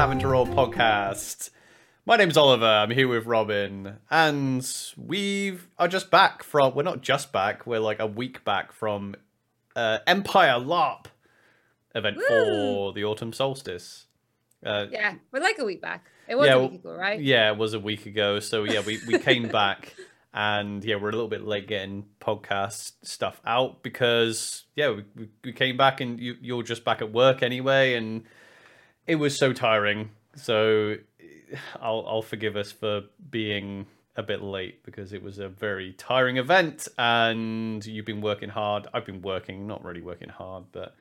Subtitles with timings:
[0.00, 1.50] Having to Roll podcast.
[2.06, 2.64] My name's Oliver.
[2.64, 4.66] I'm here with Robyn, and
[4.96, 6.74] we've are just back from.
[6.74, 7.66] We're not just back.
[7.66, 9.14] We're like a week back from
[9.76, 11.04] uh, Empire LARP
[11.94, 12.24] event Woo!
[12.26, 14.06] for the autumn solstice.
[14.64, 16.06] Uh, Yeah, we're like a week back.
[16.26, 17.20] It was Yeah, a week ago, right?
[17.20, 18.40] Yeah, it was a week ago.
[18.40, 19.94] So yeah, we, we came back
[20.32, 25.28] and yeah, we're a little bit late getting podcast stuff out because yeah, we, we,
[25.44, 28.24] we came back and you you're just back at work anyway, and
[29.06, 30.10] it was so tiring.
[30.36, 30.96] So
[31.80, 33.86] I'll I'll forgive us for being
[34.16, 38.86] a bit late because it was a very tiring event and you've been working hard.
[38.92, 40.94] I've been working, not really working hard, but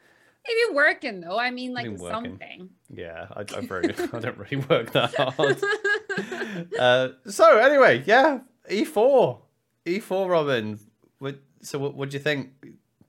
[0.48, 2.70] Maybe working though, I mean, like something.
[2.90, 5.62] yeah, I, I very I don't really work that hard.
[6.80, 9.38] uh, so anyway, yeah, E4,
[9.86, 10.80] E4, Robyn.
[11.20, 12.52] What, so what what do you think?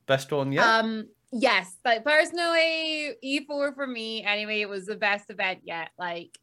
[0.07, 0.65] Best one yet?
[0.67, 5.91] Um, yes, like personally, E4 for me, anyway, it was the best event yet.
[5.99, 6.39] Like,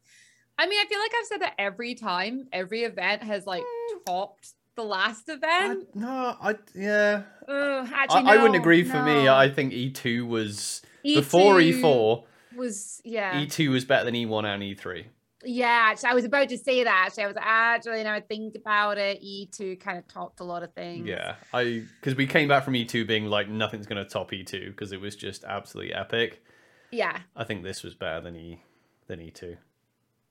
[0.58, 4.04] I mean, I feel like I've said that every time, every event has like mm.
[4.06, 5.94] topped the last I, event.
[5.94, 7.22] no, I yeah.
[7.48, 8.84] Ugh, I, actually, I wouldn't no, agree.
[8.84, 9.28] For me.
[9.28, 12.24] I think E2 was before E2 E4.
[12.56, 13.34] was yeah.
[13.34, 15.04] E2 was better than E1 and E E3.
[15.44, 17.04] Yeah, I was about to say that.
[17.06, 19.22] Actually, I was actually now I think about it.
[19.22, 21.06] E2 kind of topped a lot of things.
[21.06, 24.90] Yeah, I because we came back from E2 being like nothing's gonna top E2 because
[24.90, 26.42] it was just absolutely epic.
[26.90, 27.18] Yeah.
[27.36, 28.62] I think this was better than E
[29.06, 29.56] than E2.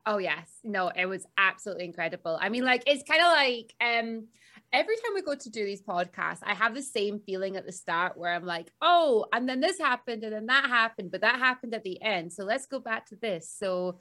[0.06, 0.50] Oh yes.
[0.64, 2.38] No, it was absolutely incredible.
[2.42, 4.28] I mean, like it's kind of like um
[4.74, 7.72] every time we go to do these podcasts, I have the same feeling at the
[7.72, 11.40] start where I'm like, oh, and then this happened, and then that happened, but that
[11.40, 12.34] happened at the end.
[12.34, 13.50] So let's go back to this.
[13.50, 14.00] So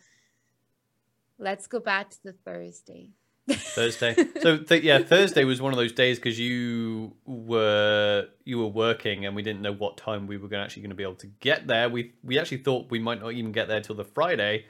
[1.38, 3.10] let's go back to the Thursday.
[3.48, 4.16] Thursday.
[4.42, 9.24] so th- yeah, Thursday was one of those days because you were you were working
[9.24, 11.28] and we didn't know what time we were gonna, actually going to be able to
[11.40, 11.88] get there.
[11.88, 14.64] We we actually thought we might not even get there till the Friday,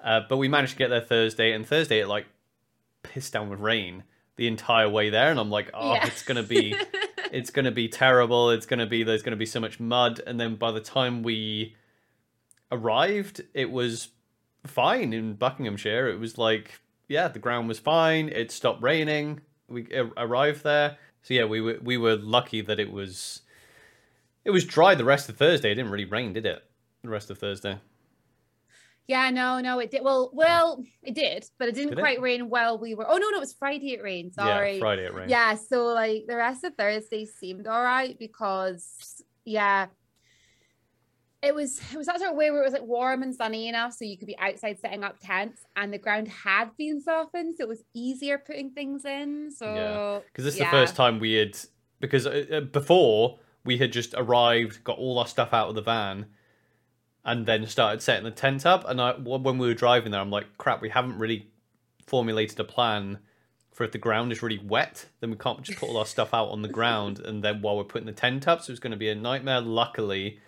[0.00, 1.52] uh, but we managed to get there Thursday.
[1.52, 2.26] And Thursday it like
[3.02, 4.04] pissed down with rain
[4.36, 6.06] the entire way there, and I'm like, oh, Yeah.
[6.06, 6.76] it's gonna be
[7.32, 8.50] it's gonna be terrible.
[8.50, 11.74] It's gonna be there's gonna be so much mud, and then by the time we
[12.70, 14.08] arrived, it was
[14.66, 16.08] fine in Buckinghamshire.
[16.08, 18.28] It was like, yeah, the ground was fine.
[18.28, 19.40] It stopped raining.
[19.68, 23.42] We arrived there, so yeah, we were we were lucky that it was
[24.44, 25.72] it was dry the rest of Thursday.
[25.72, 26.62] It didn't really rain, did it?
[27.02, 27.78] The rest of Thursday.
[29.08, 30.02] yeah, no, no, it did.
[30.04, 32.02] Well, well, it did, but it didn't Did it?
[32.02, 33.06] quite rain while we were.
[33.08, 33.92] Oh no, no, it was Friday.
[33.94, 34.34] It rained.
[34.34, 34.74] Sorry.
[34.74, 35.30] Yeah, Friday it rained.
[35.30, 39.86] Yeah, so like the rest of Thursday seemed all right because yeah,
[41.46, 43.68] it was it was that sort of way where it was like warm and sunny
[43.68, 47.56] enough so you could be outside setting up tents and the ground had been softened
[47.56, 49.50] so it was easier putting things in.
[49.50, 50.70] So because this is yeah.
[50.70, 51.56] the first time we had
[52.00, 55.82] because uh, uh, before we had just arrived, got all our stuff out of the
[55.82, 56.26] van,
[57.24, 58.88] and then started setting the tent up.
[58.88, 61.50] And I, when we were driving there, I'm like, crap, we haven't really
[62.06, 63.18] formulated a plan
[63.72, 66.32] for if the ground is really wet, then we can't just put all our stuff
[66.32, 68.92] out on the ground, and then while we're putting the tent up, so it's going
[68.92, 69.60] to be a nightmare.
[69.60, 70.38] Luckily,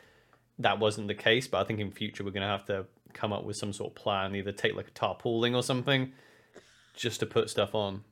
[0.58, 3.32] that wasn't the case, but I think in future we're going to have to come
[3.32, 6.12] up with some sort of plan, either take like a tarpaulin or something,
[6.94, 8.02] just to put stuff on.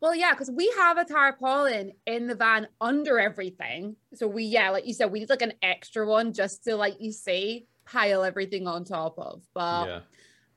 [0.00, 3.96] Well, yeah, because we have a tarpaulin in the van under everything.
[4.14, 6.96] So we, yeah, like you said, we need like an extra one just to, like
[7.00, 9.42] you say, pile everything on top of.
[9.52, 10.00] But yeah.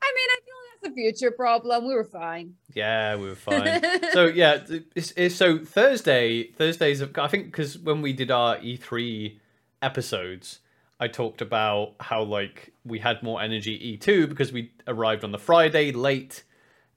[0.01, 1.87] I mean, I feel like that's a future problem.
[1.87, 2.53] We were fine.
[2.73, 3.81] Yeah, we were fine.
[4.13, 4.61] so yeah,
[4.95, 6.51] it's, it's so Thursday.
[6.51, 7.01] Thursdays.
[7.01, 9.39] I think because when we did our E3
[9.81, 10.59] episodes,
[11.03, 15.37] I talked about how like we had more energy E2 because we arrived on the
[15.37, 16.43] Friday late,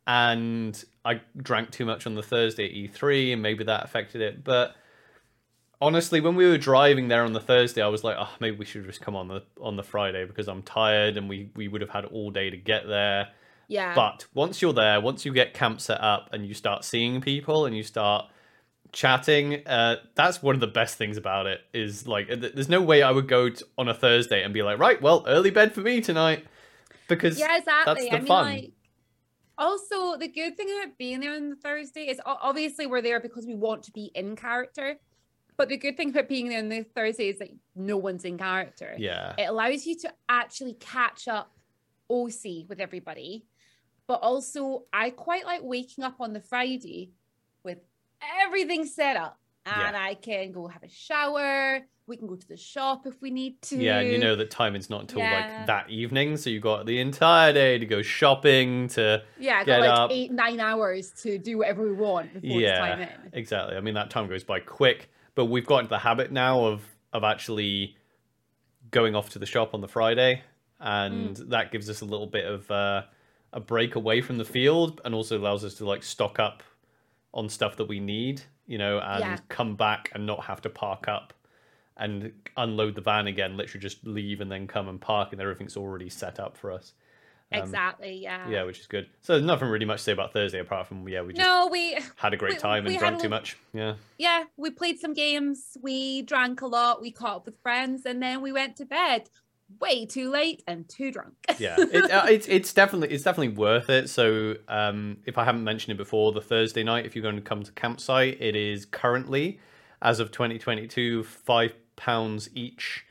[0.07, 4.45] and I drank too much on the Thursday at E3, and maybe that affected it.
[4.45, 4.77] But
[5.81, 8.65] honestly, when we were driving there on the Thursday, I was like, oh, maybe we
[8.65, 11.81] should just come on the on the Friday because I'm tired, and we we would
[11.81, 13.31] have had all day to get there.
[13.67, 13.93] yeah.
[13.95, 17.67] But once you're there, once you get camp set up and you start seeing people
[17.67, 18.27] and you start
[18.97, 21.61] chatting, uh, that's one of the best things about it.
[21.75, 24.63] Is like, th- there's no way I would go t- on a Thursday and be
[24.63, 26.47] like, right, well, early bed for me tonight,
[27.07, 27.95] because yeah, exactly.
[27.95, 28.45] that's the I mean, fun.
[28.47, 28.73] like,
[29.59, 33.47] also the good thing about being there on the Thursday is obviously we're there because
[33.47, 34.97] we want to be in character.
[35.59, 38.37] But the good thing about being there on the Thursday is that no one's in
[38.39, 38.95] character.
[38.99, 41.51] yeah, It allows you to actually catch up
[42.11, 43.47] OC with everybody.
[44.07, 47.13] But also, I quite like waking up on the Friday
[47.65, 47.79] with
[48.45, 49.39] everything set up.
[49.65, 50.03] And Yeah.
[50.05, 51.81] I can go have a shower.
[52.07, 53.77] We can go to the shop if we need to.
[53.77, 55.57] yeah, and you know that timing's not until Yeah.
[55.59, 59.67] like that evening, so you got the entire day to go shopping to Yeah, get
[59.67, 60.11] got like up.
[60.13, 63.31] eight, nine hours to do whatever we want before it's time yeah, in.
[63.33, 63.77] exactly.
[63.77, 66.83] I mean, that time goes by quick, but we've got into the habit now of
[67.13, 67.97] of actually
[68.93, 70.43] going off to the shop on the Friday
[70.79, 73.03] and that gives us a little bit of uh,
[73.53, 76.63] a break away from the field, and also allows us to like stock up
[77.37, 79.37] on stuff that we need, you know, and Yeah.
[79.49, 81.33] come back and not have to park up
[81.99, 83.57] and unload the van again.
[83.57, 86.95] Literally just leave and then come and park, and everything's already set up for us.
[87.53, 88.15] Um, exactly.
[88.23, 88.49] Yeah.
[88.49, 89.09] Yeah, which is good.
[89.21, 91.69] So there's nothing really much to say about Thursday apart from yeah, we just No,
[91.71, 93.57] we had a great we- time we and had drank too much.
[93.73, 93.95] Yeah.
[94.19, 98.21] yeah, we played some games, we drank a lot, we caught up with friends, and
[98.21, 99.29] then we went to bed
[99.81, 101.35] way too late and too drunk.
[101.59, 105.65] yeah it, uh, it's it's definitely it's definitely worth it so um if i haven't
[105.65, 108.85] mentioned it before the thursday night if you're going to come to campsite it is
[108.85, 109.59] currently
[110.03, 113.05] as of 2022 five pounds each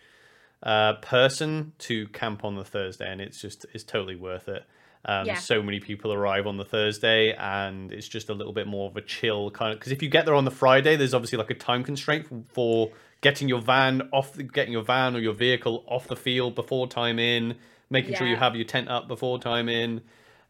[0.64, 4.64] uh person to camp on the thursday and it's just it's totally worth it
[5.08, 5.36] um, Yeah.
[5.36, 8.98] so many people arrive on the Thursday, and it's just a little bit more of
[8.98, 9.78] a chill kind of.
[9.78, 12.90] Because if you get there on the Friday, there's obviously like a time constraint for
[13.22, 16.88] getting your van off, the, getting your van or your vehicle off the field before
[16.88, 17.56] time in,
[17.90, 20.02] making sure you have your tent up before time in,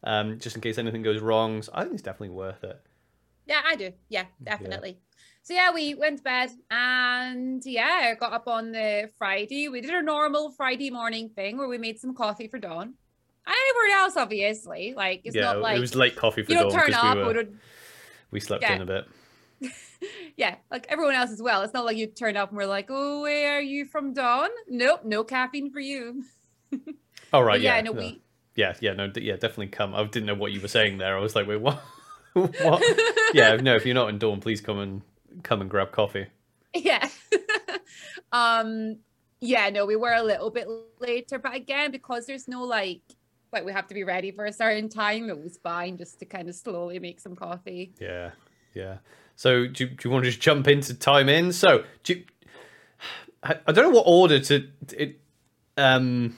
[0.04, 1.62] um, just in case anything goes wrong.
[1.62, 2.80] So I think it's definitely worth it.
[3.46, 3.92] Yeah, I do.
[4.08, 4.98] Yeah, definitely.
[5.42, 9.68] So yeah, we went to bed and yeah, got up on the Friday.
[9.68, 12.94] We did our normal Friday morning thing where we made some coffee for Dawn.
[13.46, 14.92] And everywhere else, obviously.
[14.96, 17.04] Like it's yeah, not like it was late coffee for you don't dawn turn because
[17.04, 17.14] up.
[17.14, 17.56] we, We were, don't,
[18.32, 18.74] we slept Yeah.
[18.74, 19.08] in a bit.
[20.36, 21.62] yeah, like everyone else as well.
[21.62, 24.50] It's not like you turn up and we're like, oh, where are you from Dawn?
[24.68, 26.24] Nope, no caffeine for you.
[27.32, 27.98] All right, yeah, yeah, no, no.
[28.00, 28.22] we
[28.54, 29.94] yeah, yeah, no, yeah, definitely come.
[29.94, 31.16] I didn't know what you were saying there.
[31.16, 31.82] I was like, wait, what?
[32.32, 32.82] what?
[33.34, 35.02] yeah, no, if you're not in Dawn, please come and
[35.42, 36.26] come and grab coffee.
[36.74, 37.08] yeah
[38.32, 38.98] um
[39.40, 40.66] yeah no we were a little bit
[40.98, 43.00] later but again because there's no like
[43.52, 46.24] like we have to be ready for a certain time it was fine just to
[46.24, 48.30] kind of slowly make some coffee Yeah,
[48.74, 48.98] yeah.
[49.36, 51.52] So do, you- do you want to just jump into time in?
[51.52, 52.24] So do you,
[53.42, 55.20] I, don't know what order to it,
[55.76, 56.36] um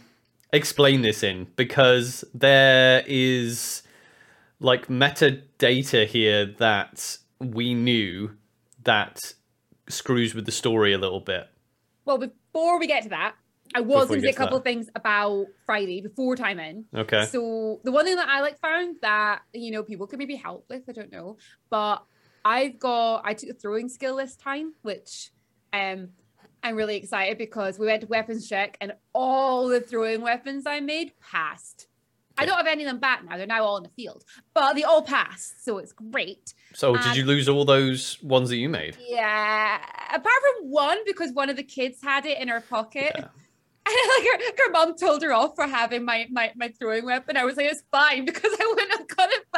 [0.52, 3.82] explain this in because there is
[4.60, 8.30] like metadata here that we knew
[8.84, 9.32] that
[9.88, 11.46] screws with the story a little bit.
[12.04, 13.34] well before we get to that
[13.74, 17.26] i was going to say a couple things about friday before time in Okay.
[17.26, 20.66] So the one thing that I like found that you know people could maybe help
[20.68, 21.36] with, I don't know,
[21.70, 22.02] but
[22.48, 25.30] I've got I took a throwing skill this time, which
[25.74, 26.08] um
[26.62, 30.80] I'm really excited because we went to weapons check and all the throwing weapons I
[30.80, 31.88] made passed.
[32.38, 34.24] I don't have any of them back now; they're now all in the field,
[34.54, 36.54] but they all passed, so it's great.
[36.72, 38.96] So did you lose all those ones that you made?
[38.98, 39.78] Yeah,
[40.08, 43.12] apart from one because one of the kids had it in her pocket.
[43.14, 43.28] Yeah.
[43.88, 47.38] And like her, her mom told her off for having my, my my throwing weapon.
[47.38, 48.97] I was like, it's fine because I wouldn't have got it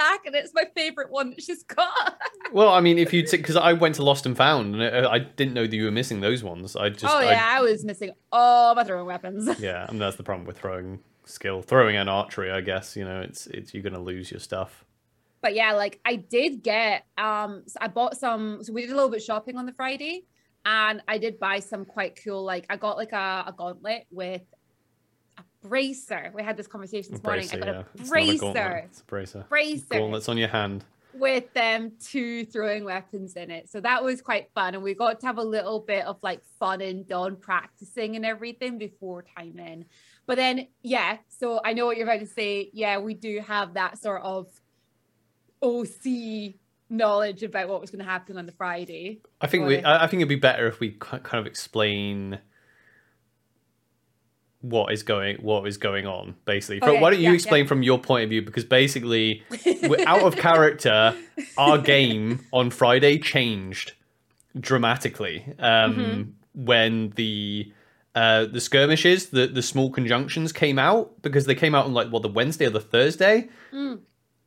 [0.00, 2.17] back, and it's my favorite one that she's got.
[2.52, 5.12] Well, I mean, if you take because I went to Lost and Found and I,
[5.12, 6.75] I didn't know that you were missing those ones.
[6.75, 9.49] I just oh I- yeah, I was missing all my throwing weapons.
[9.61, 12.50] yeah, and that's the problem with throwing skill, throwing and archery.
[12.50, 14.85] I guess you know it's it's you're gonna lose your stuff.
[15.43, 18.94] But yeah, like I did get um so I bought some so we did a
[18.94, 20.25] little bit shopping on the Friday
[20.67, 24.43] and I did buy some quite cool like I got like a, a gauntlet with
[25.62, 26.30] bracer.
[26.34, 27.48] We had this conversation this morning.
[27.52, 27.74] I got yeah.
[27.74, 28.76] a It's not a bracer.
[28.86, 29.46] It's a bracer.
[29.49, 29.87] Bracer.
[29.90, 30.85] Gauntlet's on your hand.
[31.14, 33.68] with them two throwing weapons in it.
[33.68, 34.75] So that was quite fun.
[34.75, 38.25] And we got to have a little bit of like fun and Dawn practicing and
[38.25, 39.85] everything before time in.
[40.26, 42.70] But then, yeah, so I know what you're about to say.
[42.73, 44.46] Yeah, we do have that sort of
[45.62, 46.54] OC
[46.88, 49.20] knowledge about what was going to happen on the Friday.
[49.40, 49.82] I think we.
[49.82, 52.38] I I think it'd be better if we kind of explain
[54.62, 56.83] what is going what is going on basically.
[56.83, 57.35] Okay, Why don't you yeah, yeah.
[57.35, 58.43] explain from your point of view?
[58.43, 59.43] Because basically,
[59.83, 61.17] we're out of character.
[61.57, 63.93] Our game on Friday changed
[64.59, 66.64] dramatically um, Mm-hmm.
[66.64, 67.73] when the
[68.14, 72.09] uh, the skirmishes, the the small conjunctions came out because they came out on like
[72.09, 73.49] what the Wednesday or the Thursday.
[73.73, 74.00] Mm.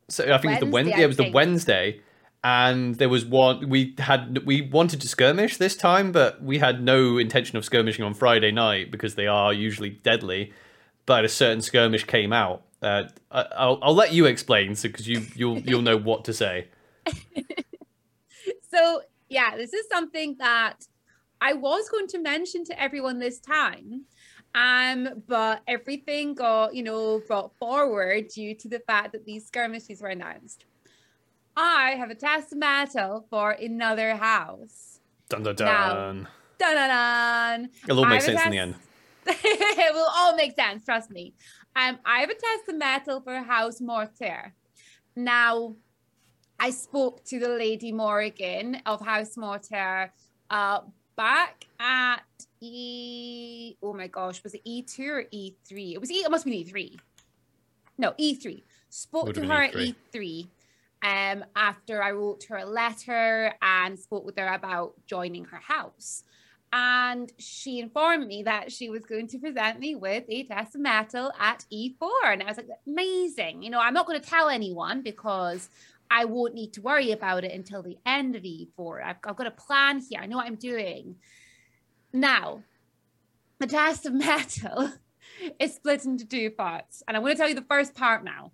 [0.10, 1.03] So I think it was the Wednesday, Wednesday.
[1.03, 1.32] It was the.
[1.32, 2.01] Wednesday,
[2.43, 4.45] and there was one we had.
[4.45, 8.51] We wanted to skirmish this time, but we had no intention of skirmishing on Friday
[8.51, 10.51] night because they are usually deadly.
[11.05, 12.63] But a certain skirmish came out.
[12.81, 16.67] Uh, I'll I'll let you explain, so because you you'll you'll know what to say.
[18.71, 20.85] so yeah, this is something that
[21.39, 24.05] I was going to mention to everyone this time.
[24.55, 30.00] Um, but everything got, you know, brought forward due to the fact that these skirmishes
[30.00, 30.65] were announced.
[31.55, 35.00] I have a testamental for another house.
[35.29, 36.27] Dun dun Now- dun.
[36.57, 37.69] Dun dun dun.
[37.88, 38.75] It'll all make sense in the end.
[39.27, 41.33] it will all make sense, trust me.
[41.75, 44.53] Um, I have a testamental for House Mortier.
[45.15, 45.75] Now,
[46.60, 50.12] I spoke to the Lady Morrigan of House Mortier
[50.50, 50.81] uh,
[51.15, 52.24] back at
[52.62, 53.75] E.
[53.81, 55.93] Oh my gosh, was it E2 or E3?
[55.93, 56.15] It was E.
[56.15, 57.00] It must be E3.
[57.98, 58.62] No, E3.
[58.89, 60.48] Spoke Would to her been at E3
[61.03, 66.24] um, after I wrote her a letter and spoke with her about joining her house.
[66.72, 70.81] And she informed me that she was going to present me with a test of
[70.81, 72.10] mettle at E4.
[72.25, 73.62] And I was like, amazing.
[73.62, 75.69] You know, I'm not going to tell anyone because
[76.10, 79.03] I won't need to worry about it until the end of E4.
[79.05, 80.22] I've, I've got a plan here.
[80.22, 81.17] I know what I'm doing.
[82.12, 82.63] Now,
[83.60, 84.93] the test of metal
[85.60, 87.03] is split into two parts.
[87.07, 88.51] And I'm going to tell you the first part now.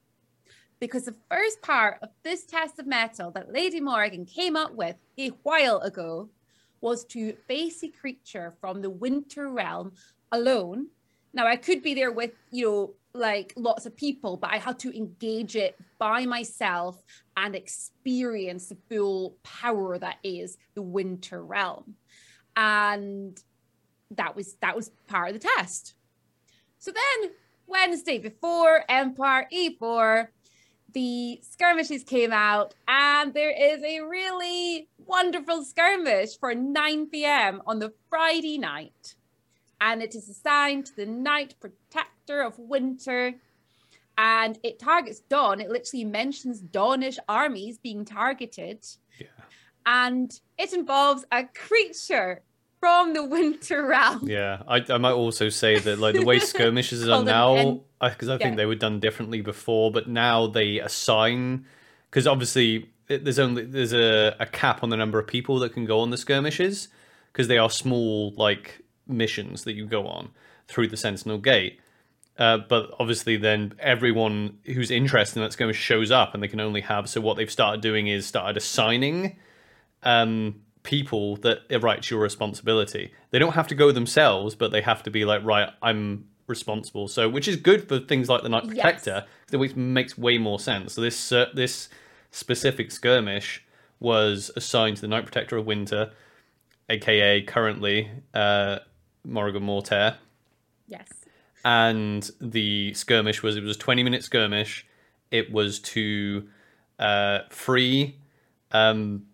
[0.80, 4.96] Because the first part of this test of mettle that Lady Morgan came up with
[5.18, 6.30] a while ago
[6.82, 9.92] was to face a creature from the winter realm
[10.32, 10.88] alone.
[11.34, 14.80] Now, I could be there with, you know, like lots of people, but I had
[14.80, 17.02] to engage it by myself
[17.36, 21.96] and experience the full power that is the winter realm.
[22.56, 23.40] And
[24.12, 25.96] that was that was part of the test.
[26.78, 27.32] So then
[27.68, 30.28] Wednesday before Empire E4,
[30.94, 37.62] the skirmishes came out, and there is a really wonderful skirmish for 9 p.m.
[37.66, 39.16] on the Friday night.
[39.82, 43.34] And it is assigned to the Night Protector of Winter.
[44.18, 45.62] And it targets Dawn.
[45.62, 48.86] It literally mentions Dawnish armies being targeted.
[49.18, 49.28] Yeah.
[49.86, 52.42] And it involves a creature
[52.80, 54.28] from the Winter Realm.
[54.28, 58.38] Yeah, I, I might also say that like the way skirmishes are now, because I,
[58.38, 58.56] think yeah.
[58.56, 61.66] they were done differently before, but now they assign
[62.10, 65.74] because obviously it, there's only there's a, a cap on the number of people that
[65.74, 66.88] can go on the skirmishes
[67.32, 70.30] because they are small like missions that you go on
[70.68, 71.80] through the Sentinel Gate.
[72.38, 76.62] Uh, but obviously, then everyone who's interested in that skirmish shows up, and they can
[76.62, 77.10] only have.
[77.10, 79.36] So what they've started doing is started assigning
[80.04, 83.12] um, people that right, it's your responsibility.
[83.32, 87.08] They don't have to go themselves, but they have to be like, right, I'm responsible.
[87.08, 88.76] So which is good for things like the Night Yes.
[89.04, 90.94] Protector, which makes way more sense.
[90.94, 91.90] So this uh, this
[92.32, 93.64] specific skirmish
[94.00, 96.12] was assigned to the Night Protector of Winter,
[96.90, 98.80] aka currently uh,
[99.26, 100.18] Morrigan Mortier
[100.88, 101.08] Yes.
[101.66, 104.86] and the skirmish was it was a 20 minute skirmish
[105.30, 106.48] it was to
[106.98, 108.16] uh, free
[108.72, 109.26] um,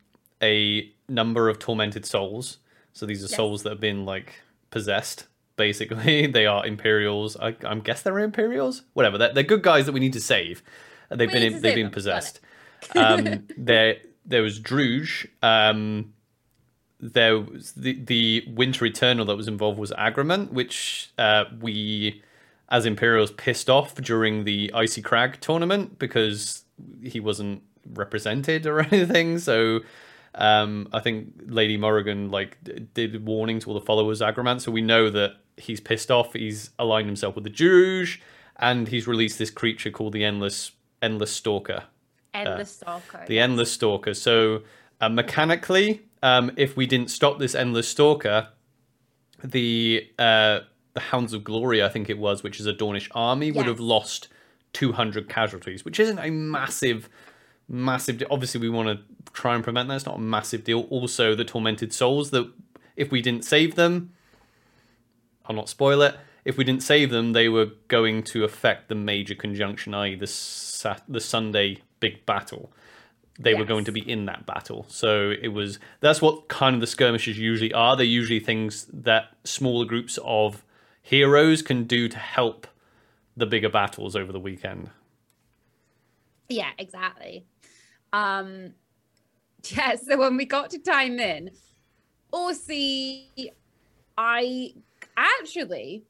[0.41, 2.57] a number of tormented souls.
[2.93, 3.35] So these are Yes.
[3.35, 6.27] souls that have been like possessed basically.
[6.31, 7.37] They are imperials.
[7.37, 8.81] I, I guess they're imperials?
[8.93, 9.17] Whatever.
[9.17, 10.61] They're, they're good guys that we need to save.
[11.09, 11.91] They've We been they've been them.
[11.91, 12.39] Possessed.
[12.95, 16.13] um, there there was Druj um,
[16.99, 22.21] there was the the winter eternal that was involved was Agramant which uh, we
[22.69, 26.63] as imperials pissed off during the icy crag tournament because
[27.03, 27.61] he wasn't
[27.93, 29.37] represented or anything.
[29.37, 29.81] So
[30.35, 32.57] um, i think lady morrigan like
[32.93, 36.33] did warning to all the followers of Agramant so we know that he's pissed off
[36.33, 38.19] he's aligned himself with the Druj,
[38.57, 41.83] and he's released this creature called the endless endless stalker
[42.35, 43.25] Endless Stalker.
[43.27, 44.13] the endless stalker.
[44.13, 44.63] So
[45.01, 48.49] uh, mechanically, um, if we didn't stop this endless stalker,
[49.43, 50.59] the uh,
[50.93, 53.79] the Hounds of Glory, I think it was, which is a Dawnish army, would have
[53.79, 54.29] lost
[54.73, 57.09] 200 casualties, which isn't a massive,
[57.67, 58.21] massive.
[58.29, 59.95] Obviously, we want to try and prevent that.
[59.95, 60.81] It's not a massive deal.
[60.89, 62.51] Also, the tormented souls that
[62.95, 64.11] if we didn't save them,
[65.45, 66.15] I'll not spoil it.
[66.43, 70.27] If we didn't save them, they were going to affect the major conjunction, i.e., the
[70.27, 72.71] Sat- the Sunday big battle.
[73.37, 75.77] They were going to be in that battle, so it was.
[75.99, 77.97] That's what kind of the skirmishes usually are.
[77.97, 80.63] They're usually things that smaller groups of
[81.01, 82.65] heroes can do to help
[83.35, 84.89] the bigger battles over the weekend.
[86.47, 87.45] Yeah, exactly.
[88.15, 88.73] Um,
[89.69, 91.51] yeah, so when we got to time in,
[92.31, 93.51] OC,
[94.17, 94.73] I
[95.17, 96.03] actually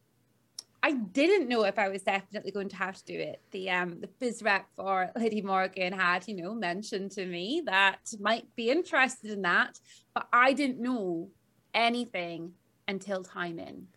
[0.84, 3.42] I didn't know if I was definitely going to have to do it.
[3.50, 8.02] The um the biz rep for Lady Morgan had, you know, mentioned to me that
[8.20, 9.80] might be interested in that,
[10.14, 11.30] but I didn't know
[11.74, 12.54] anything
[12.88, 13.88] until time in.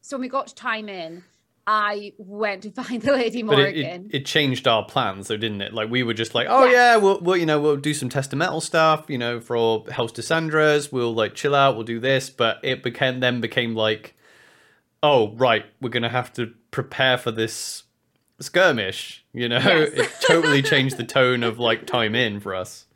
[0.00, 1.24] So when we got to time in,
[1.70, 3.66] I went to find the Lady Morgan.
[3.66, 5.74] it, it, it changed our plans, though, didn't it?
[5.74, 6.72] Like we were just like, oh Yes.
[6.72, 9.84] yeah, we'll, we'll you know we'll do some test of mettle stuff, you know, for
[9.90, 10.90] House Descendras.
[10.90, 11.74] We'll like chill out.
[11.76, 14.14] We'll do this, but it became then became like,
[15.02, 17.82] oh right, we're gonna have to prepare for this
[18.40, 19.26] skirmish.
[19.34, 19.90] You know, Yes.
[19.94, 22.86] it totally changed the tone of like time in for us.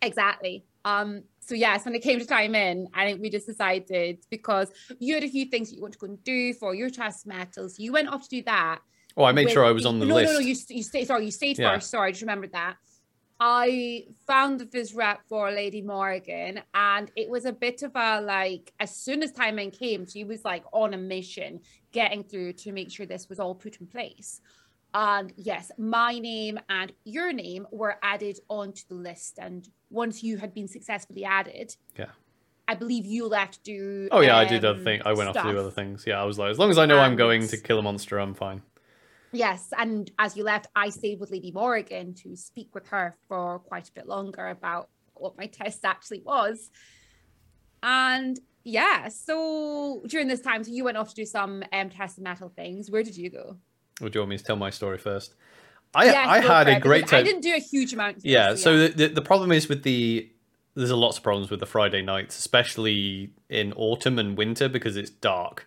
[0.00, 0.64] Exactly.
[0.84, 4.70] Um, so yes, when it came to time in, I think we just decided because
[5.00, 7.26] you had a few things that you want to go and do for your trust
[7.26, 7.78] metals.
[7.78, 8.78] You went off to do that.
[9.16, 10.32] Oh, I made with sure I was on the no, list.
[10.32, 11.06] No, no, you, you stayed.
[11.06, 11.74] Sorry, you stayed Yeah.
[11.74, 11.90] first.
[11.90, 12.76] Sorry, I just remembered that.
[13.40, 18.20] I found the Viz rep for Lady Morgan, and it was a bit of a
[18.20, 21.58] like, as soon as time in came, she was like on a mission
[21.90, 24.40] getting through to make sure this was all put in place.
[24.94, 29.38] And yes, my name and your name were added onto the list.
[29.40, 32.06] And once you had been successfully added, Yeah.
[32.68, 34.08] I believe you left to do.
[34.12, 35.02] Oh yeah, I did other um, thing.
[35.04, 36.04] I went off to do other things.
[36.06, 38.18] Yeah, I was like, as long as I know I'm going to kill a monster,
[38.18, 38.62] I'm fine.
[39.32, 43.58] Yes, and as you left, I stayed with Lady Morgan to speak with her for
[43.60, 46.70] quite a bit longer about what my test actually was.
[47.82, 52.18] And yeah, so during this time, so you went off to do some um, test
[52.18, 52.90] and metal things.
[52.90, 53.56] Where did you go?
[54.00, 55.34] Or do you want me to tell my story first?
[55.94, 57.20] I I had a great time.
[57.20, 58.18] I didn't do a huge amount.
[58.22, 60.30] Yeah, so the, the the problem is with the
[60.74, 64.96] there's a lots of problems with the Friday nights, especially in autumn and winter because
[64.96, 65.66] it's dark.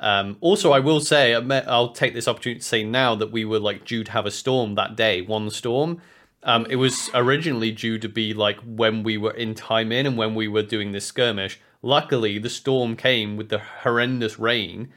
[0.00, 3.58] Um, also, I will say, I'll take this opportunity to say now that we were
[3.58, 6.00] like due to have a storm that day, one storm.
[6.44, 10.16] Um, it was originally due to be like when we were in time in and
[10.16, 11.60] when we were doing this skirmish.
[11.82, 14.92] Luckily, the storm came with the horrendous rain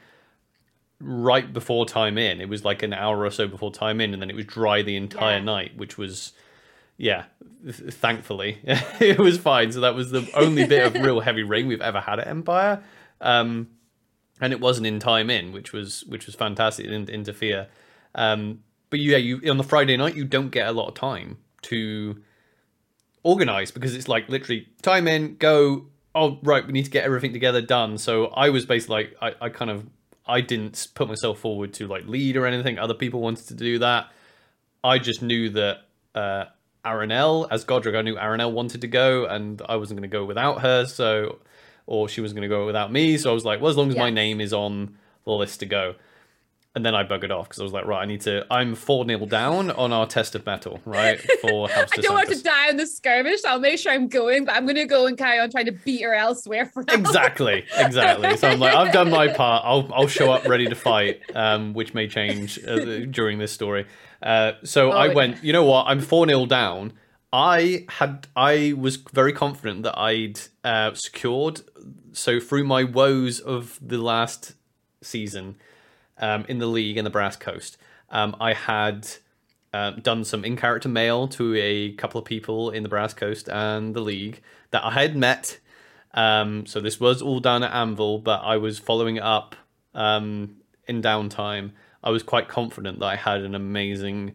[1.04, 2.40] right before time in.
[2.40, 4.82] It was like an hour or so before time in, and then it was dry
[4.82, 5.44] the entire Yeah.
[5.44, 6.32] night, which was,
[6.96, 7.24] yeah,
[7.64, 9.72] th- thankfully it was fine.
[9.72, 12.82] So that was the only bit of real heavy rain we've ever had at Empire,
[13.20, 13.68] um,
[14.40, 16.86] and it wasn't in time in, which was which was fantastic.
[16.86, 17.68] It didn't interfere.
[18.14, 21.38] Um, but yeah, you on the Friday night you don't get a lot of time
[21.62, 22.20] to
[23.22, 25.86] organize because it's like literally time in, go.
[26.14, 27.96] Oh right, we need to get everything together, done.
[27.98, 29.86] So I was basically like I, I kind of
[30.26, 32.78] I didn't put myself forward to like lead or anything.
[32.78, 34.10] Other people wanted to do that.
[34.84, 35.78] I just knew that
[36.14, 36.44] uh,
[36.84, 40.24] Aranel, as Godric, I knew Aranel wanted to go, and I wasn't going to go
[40.24, 40.86] without her.
[40.86, 41.38] So,
[41.86, 43.18] or she was going to go without me.
[43.18, 45.66] So I was like, well, as long as my name is on the list to
[45.66, 45.94] go.
[46.74, 48.46] And then I buggered off because I was like, right, I need to.
[48.50, 51.20] I'm four nil down on our test of mettle, right?
[51.42, 53.44] For House I don't want to die in the skirmish.
[53.44, 55.72] I'll make sure I'm going, but I'm going to go and carry on trying to
[55.72, 56.94] beat her elsewhere for now.
[56.94, 60.74] exactly exactly so i'm like i've done my part i'll i'll show up ready to
[60.74, 63.86] fight um which may change uh, during this story
[64.22, 65.12] uh so Oh, i yeah.
[65.14, 66.92] went you know what i'm 4 0 down
[67.32, 71.60] i had i was very confident that i'd uh secured
[72.12, 74.54] so through my woes of the last
[75.02, 75.56] season
[76.22, 77.76] um in the league in the brass coast
[78.10, 79.06] um i had
[79.74, 83.48] um, done some in character mail to a couple of people in the Brass Coast
[83.48, 85.58] and the League that I had met.
[86.12, 89.56] Um, so this was all done at Anvil, but I was following it up
[89.94, 90.56] um,
[90.86, 91.70] in downtime.
[92.04, 94.34] I was quite confident that I had an amazing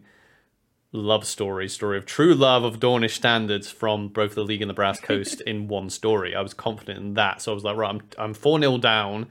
[0.90, 4.74] love story, story of true love of Dawnish standards from both the League and the
[4.74, 6.34] Brass Coast in one story.
[6.34, 9.28] I was confident in that, so I was like, right, I'm I'm four 0 down.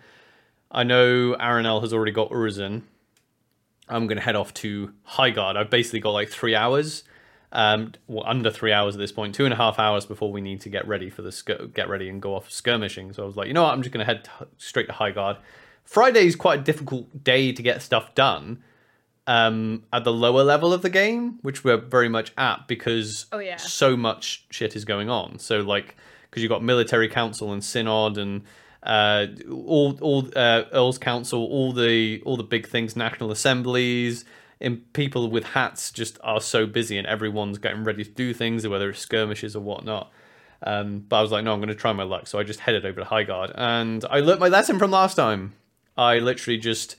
[0.71, 2.83] I know Aranel has already got Urizen.
[3.89, 5.55] I'm going to head off to Highguard.
[5.55, 7.03] I've basically got like three hours,
[7.53, 10.41] um, well, under three hours at this point, two and a half hours before we
[10.41, 13.13] need to get ready for the skir- get ready and go off skirmishing.
[13.13, 14.27] So I was like, you know what, I'm just going to head
[14.57, 15.37] straight to Highguard.
[15.85, 18.61] Friday is quite a difficult day to get stuff done
[19.25, 23.39] um, at the lower level of the game, which we're very much at because Oh,
[23.39, 23.55] yeah.
[23.55, 25.39] so much shit is going on.
[25.39, 25.95] So like,
[26.29, 28.41] because you've got military council and synod and
[28.87, 34.23] uh, all all uh, Earl's Council, all the all the big things, national assemblies,
[34.61, 38.65] and people with hats just are so busy, and everyone's getting ready to do things,
[38.65, 40.11] whether it's skirmishes or whatnot.
[40.63, 42.61] Um, but I was like, no, I'm going to try my luck, so I just
[42.61, 45.53] headed over to Highguard, and I learnt my lesson from last time.
[45.97, 46.95] I literally just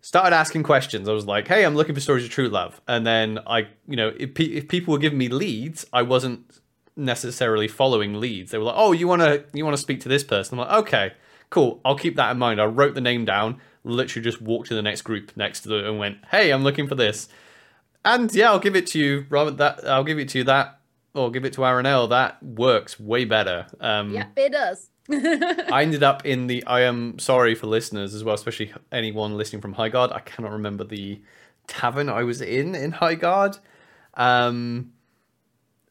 [0.00, 1.08] started asking questions.
[1.08, 3.96] I was like, "Hey, I'm looking for stories of true love," and then I, you
[3.96, 6.60] know, if, pe- if people were giving me leads, I wasn't
[6.98, 8.50] necessarily following leads.
[8.50, 10.66] They were like, "Oh, you want to you want to speak to this person?" I'm
[10.66, 11.12] like, "Okay,
[11.48, 11.80] cool.
[11.84, 13.60] I'll keep that in mind." I wrote the name down.
[13.84, 16.86] Literally, just walked to the next group next to the and went, "Hey, I'm looking
[16.86, 17.28] for this."
[18.04, 19.56] And yeah, I'll give it to you, Robert.
[19.56, 20.44] That I'll give it to you.
[20.44, 20.80] That
[21.14, 22.08] or give it to Aranel.
[22.10, 23.66] That works way better.
[23.80, 24.90] Um, Yep, it does.
[25.10, 26.64] I ended up in the.
[26.66, 30.12] I am sorry for listeners as well, especially anyone listening from Highguard.
[30.12, 31.22] I cannot remember the
[31.66, 33.58] tavern I was in in Highguard,
[34.14, 34.92] um,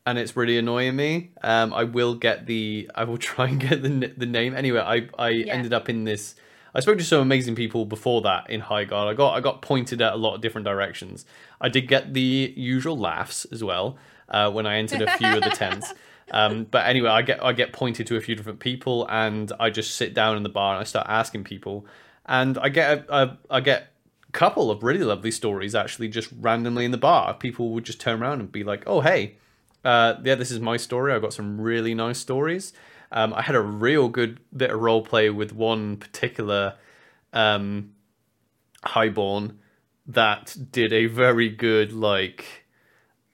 [0.08, 1.32] and it's really annoying me.
[1.44, 2.90] Um, I will get the.
[2.96, 4.56] I will try and get the the name.
[4.56, 6.36] Anyway, I I ended up in this.
[6.74, 9.08] I spoke to some amazing people before that in Highguard.
[9.08, 11.26] I got I got pointed at a lot of different directions.
[11.60, 13.98] I did get the usual laughs as well
[14.30, 15.94] uh, when I entered a few of the tents.
[16.30, 19.70] Um, but anyway, I get I get pointed to a few different people, and I
[19.70, 21.86] just sit down in the bar and I start asking people,
[22.26, 23.94] and I get a, a I get
[24.28, 27.34] a couple of really lovely stories actually just randomly in the bar.
[27.34, 29.38] People would just turn around and be like, "Oh hey,
[29.88, 31.14] uh, yeah, this is my story.
[31.14, 32.74] I've got some really nice stories."
[33.12, 36.76] Um, I had a real good bit of role play with one particular
[37.32, 37.94] um,
[38.84, 39.60] highborn
[40.06, 42.66] that did a very good like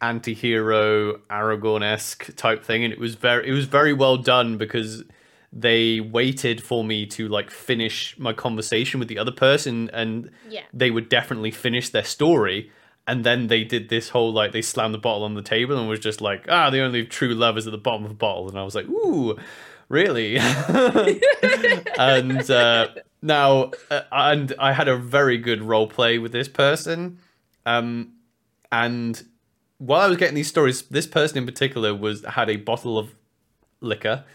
[0.02, 5.04] anti-hero Aragorn-esque type thing, and it was very it was very well done because
[5.52, 10.64] they waited for me to like finish my conversation with the other person and Yeah.
[10.74, 12.72] they would definitely finish their story
[13.08, 15.90] and then they did this whole like they slammed the bottle on the table and
[15.90, 18.50] was just like ah the only true love is at the bottom of the bottle.
[18.50, 19.38] And i was like ooh
[19.90, 20.38] really?
[22.00, 22.88] And uh,
[23.22, 27.20] now uh, and i had a very good role play with this person
[27.66, 28.14] um
[28.72, 29.24] and
[29.78, 33.16] while i was getting these stories this person in particular was had a bottle of
[33.80, 34.26] liquor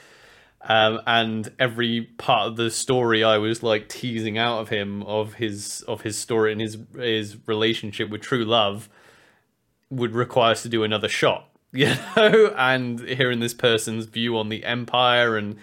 [0.62, 5.34] um, and every part of the story I was like teasing out of him of
[5.34, 8.88] his of his story and his his relationship with true love
[9.90, 14.48] would require us to do another shot, you know, and hearing this person's view on
[14.48, 15.56] the empire and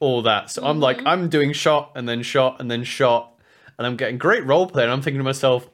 [0.00, 0.50] all that.
[0.50, 3.32] So I'm like, I'm doing shot and then shot and then shot,
[3.78, 5.68] and I'm getting great role play, and I'm thinking to myself,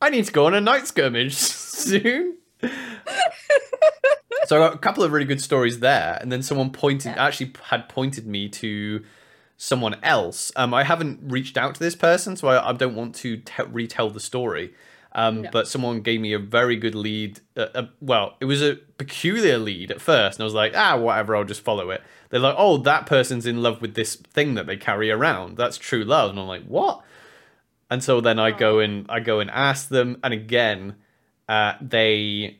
[0.00, 2.36] I need to go on a night skirmish soon.
[4.46, 7.24] so I got a couple of really good stories there, and then someone pointed Yeah.
[7.26, 9.02] actually had pointed me to
[9.56, 10.50] someone else.
[10.56, 13.62] Um, I haven't reached out to this person, so I, I don't want to te-
[13.70, 14.74] retell the story.
[15.14, 15.50] Um, No.
[15.52, 17.40] But someone gave me a very good lead.
[17.56, 20.96] Uh, uh, well, it was a peculiar lead at first, and I was like, ah,
[20.96, 22.02] whatever, I'll just follow it.
[22.30, 25.58] They're like, oh, that person's in love with this thing that they carry around.
[25.58, 27.02] That's true love, and I'm like, what?
[27.90, 30.96] And so then I go and I go and ask them, and again,
[31.46, 32.56] uh, they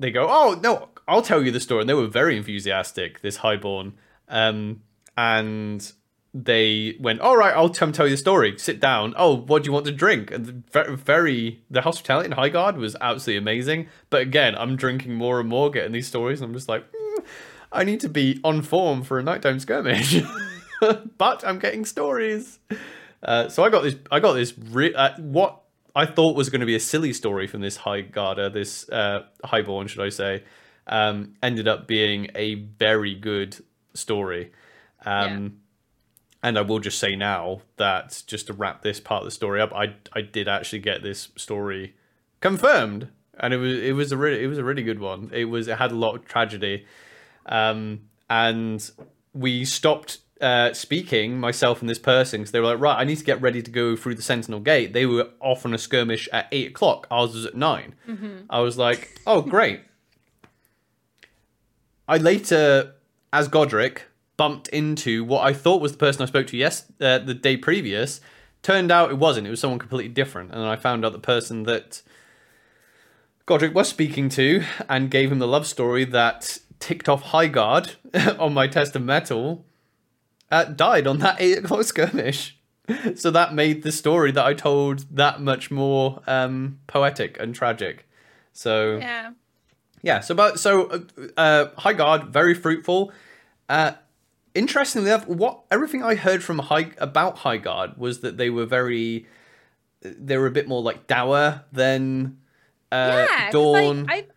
[0.00, 3.20] they go, "Oh no, I'll tell you the story." And they were very enthusiastic.
[3.20, 3.94] This highborn,
[4.28, 4.82] um,
[5.16, 5.92] and
[6.34, 8.58] they went, "All right, I'll come tell you the story.
[8.58, 9.14] Sit down.
[9.16, 12.96] Oh, what do you want to drink?" And the very, the hospitality in Highguard was
[13.00, 13.88] absolutely amazing.
[14.10, 17.22] But again, I'm drinking more and more, getting these stories, and I'm just like, "Hmm,
[17.72, 20.22] I need to be on form for a nighttime skirmish.
[21.18, 22.58] but I'm getting stories.
[23.22, 23.96] Uh, so I got this.
[24.10, 24.54] I got this.
[24.58, 25.62] Re- uh, what
[25.94, 29.86] I thought was going to be a silly story from this Highguarder, this uh, highborn,
[29.86, 30.44] should I say,
[30.86, 33.62] um, ended up being a very good
[33.94, 34.52] story.
[35.04, 35.60] Um,
[36.42, 39.60] And I will just say now that just to wrap this part of the story
[39.60, 41.94] up, I I did actually get this story
[42.40, 43.08] confirmed,
[43.40, 45.30] and it was it was a really it was a really good one.
[45.32, 46.86] It was it had a lot of tragedy,
[47.46, 48.88] um, and
[49.32, 53.16] we stopped uh, speaking myself and this person because they were like, right, I need
[53.18, 54.92] to get ready to go through the Sentinel Gate.
[54.92, 57.06] They were off on a skirmish at eight o'clock.
[57.10, 57.94] Ours was at 9
[58.50, 59.80] I was like, oh great.
[62.08, 62.94] I later,
[63.32, 64.04] as Godric,
[64.36, 67.56] bumped into what I thought was the person I spoke to yes uh, the day
[67.56, 68.20] previous.
[68.62, 69.46] Turned out it wasn't.
[69.46, 72.02] It was someone completely different, and then I found out the person that
[73.46, 77.94] Godric was speaking to and gave him the love story that ticked off Highguard
[78.38, 79.64] on my test of mettle
[80.50, 82.52] uh, died on that eight o'clock skirmish.
[83.16, 88.08] So that made the story that I told that much more um, poetic and tragic.
[88.52, 89.32] So Yeah.
[90.06, 91.00] Yeah, so but so uh,
[91.36, 93.12] uh, Highguard very fruitful.
[93.68, 93.94] Uh,
[94.54, 99.26] interestingly enough, what everything I heard from High about Highguard was that they were very,
[100.02, 102.38] they were a bit more like dour than
[102.92, 104.04] uh, yeah, Dawn.
[104.04, 104.30] Like,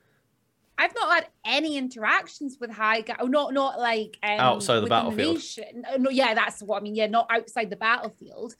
[0.79, 3.17] I've, I've not had any interactions with Highguard.
[3.19, 5.39] Oh, not not like um, Outside the battlefield.
[5.75, 6.95] No, no, yeah, that's what I mean.
[6.95, 8.55] Yeah, not outside the battlefield.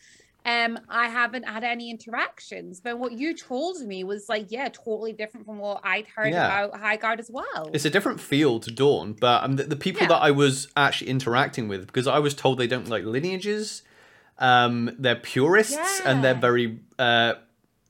[0.50, 5.14] Um, I haven't had any interactions, but what you told me was like, yeah, totally
[5.14, 6.46] different from what I'd heard Yeah.
[6.46, 7.70] about Highguard as well.
[7.74, 10.10] It's a different feel to Dawn, but um, the, the people Yeah.
[10.10, 13.84] that I was actually interacting with, because I was told they don't like lineages,
[14.40, 17.34] um, they're purists and they're very uh,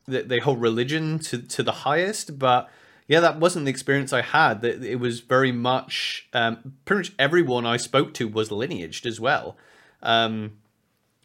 [0.07, 2.39] they, they hold religion to to the highest.
[2.39, 2.69] But
[3.07, 4.63] yeah, that wasn't the experience I had.
[4.65, 9.57] It was very much um, pretty much everyone I spoke to was lineaged as well.
[10.01, 10.58] Um,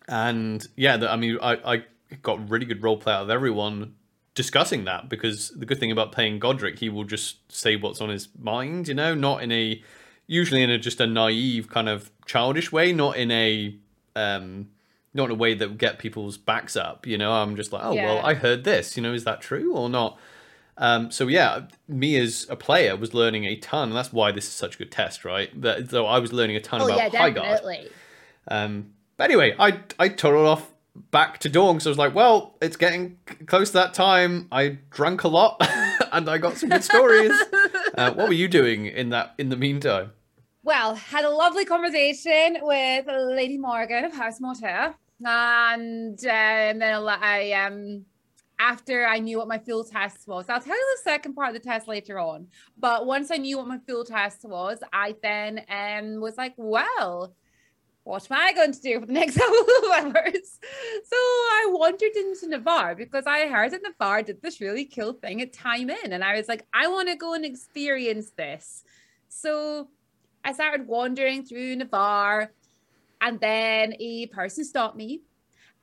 [0.08, 1.84] and yeah, the, I mean, I, I
[2.22, 3.94] got really good role play out of everyone
[4.34, 8.08] discussing that because the good thing about playing Godric, he will just say what's on
[8.08, 9.82] his mind, you know, not in a
[10.26, 13.76] usually in a just a naive kind of childish way, not in a
[14.16, 14.68] um
[15.12, 17.32] not in a way that would get people's backs up, you know.
[17.32, 20.18] I'm just like, oh well, I heard this, you know, is that true or not?
[20.76, 24.46] Um, so yeah, me as a player was learning a ton, and that's why this
[24.46, 25.48] is such a good test, right?
[25.60, 27.34] That so I was learning a ton oh about yeah, Highguard.
[27.34, 27.90] definitely.
[28.48, 30.70] Um, but anyway, I I totaled off
[31.10, 34.48] back to Dawn because I was like, well, it's getting close to that time.
[34.52, 35.60] I drank a lot
[36.12, 37.32] and I got some good stories.
[37.96, 40.10] Uh, what were you doing in that in the meantime?
[40.64, 47.06] Well, had a lovely conversation with Lady Morgan of House Motel, and, uh, and then
[47.06, 48.04] I um
[48.58, 51.54] after I knew what my full test was, I'll tell you the second part of
[51.54, 52.48] the test later on.
[52.76, 57.32] But once I knew what my full test was, I then um was like, well,
[58.04, 60.60] what am I going to do for the next couple of hours?
[61.04, 65.40] So I wandered into Navarr because I heard that Navarr did this really cool thing
[65.40, 66.12] at Time In.
[66.12, 68.84] And I was like, I want to go and experience this.
[69.28, 69.88] So
[70.44, 72.52] I started wandering through Navarr.
[73.20, 75.22] And then a person stopped me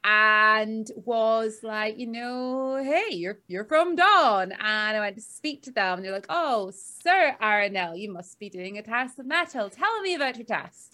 [0.04, 4.52] and was like, you know, hey, you're you're from Dawn.
[4.52, 5.98] And I went to speak to them.
[5.98, 9.72] And they're like, oh, Sir Aranel, you must be doing a task of metal.
[9.72, 10.91] Tell me about your test.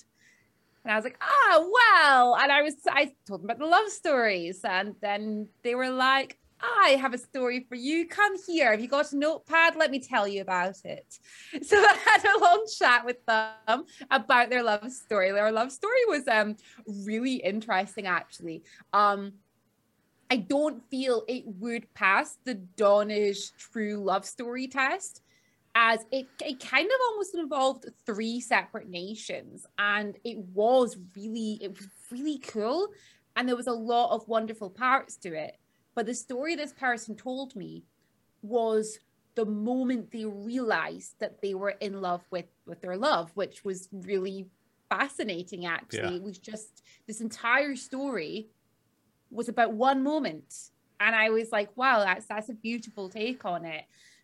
[0.87, 2.37] And I was like, oh, well.
[2.37, 4.61] And I was, I told them about the love stories.
[4.63, 8.07] And then they were like, I have a story for you.
[8.07, 8.71] Come here.
[8.71, 9.75] Have you got a notepad?
[9.75, 11.19] Let me tell you about it.
[11.61, 15.29] So I had a long chat with them about their love story.
[15.33, 16.55] Their love story was um
[17.05, 18.63] really interesting, actually.
[18.93, 19.33] Um,
[20.31, 25.21] I don't feel it would pass the Dawnish true love story test
[25.79, 31.69] as it, it kind of almost involved three separate nations and it was really it
[31.69, 32.87] was really cool
[33.35, 35.55] and there was a lot of wonderful parts to it.
[35.93, 37.83] But the story this person told me
[38.41, 38.97] was
[39.35, 43.87] the moment they realized that they were in love with with their love which was
[43.91, 44.47] really
[44.89, 45.99] fascinating actually.
[45.99, 46.15] Yeah.
[46.15, 48.49] it was just this entire story
[49.29, 50.55] was about one moment
[50.99, 53.83] and i was like wow that's that's a beautiful take on it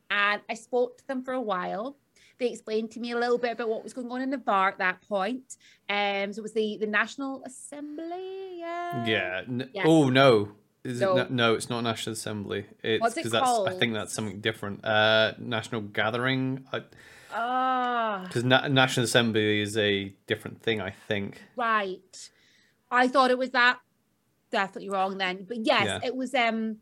[0.09, 1.97] and I spoke to them for a while.
[2.39, 4.77] They explained to me a little bit about what was going on in Navarr at
[4.79, 5.55] that point.
[5.89, 8.59] Um, so it was the the National Assembly.
[8.59, 9.05] Yeah.
[9.05, 9.41] Yeah.
[9.47, 9.85] N- yes.
[9.87, 10.51] Oh no.
[10.83, 11.17] Is no.
[11.17, 11.53] it no?
[11.53, 12.65] It's not National Assembly.
[12.83, 14.83] It's because it I think that's something different.
[14.83, 16.65] Uh, National Gathering.
[17.33, 18.23] Ah.
[18.25, 21.41] Because Na- National Assembly is a different thing, I think.
[21.55, 22.29] Right.
[22.91, 23.79] I thought it was that.
[24.51, 25.99] Definitely wrong then, but yes, yeah.
[26.03, 26.35] it was.
[26.35, 26.77] Um,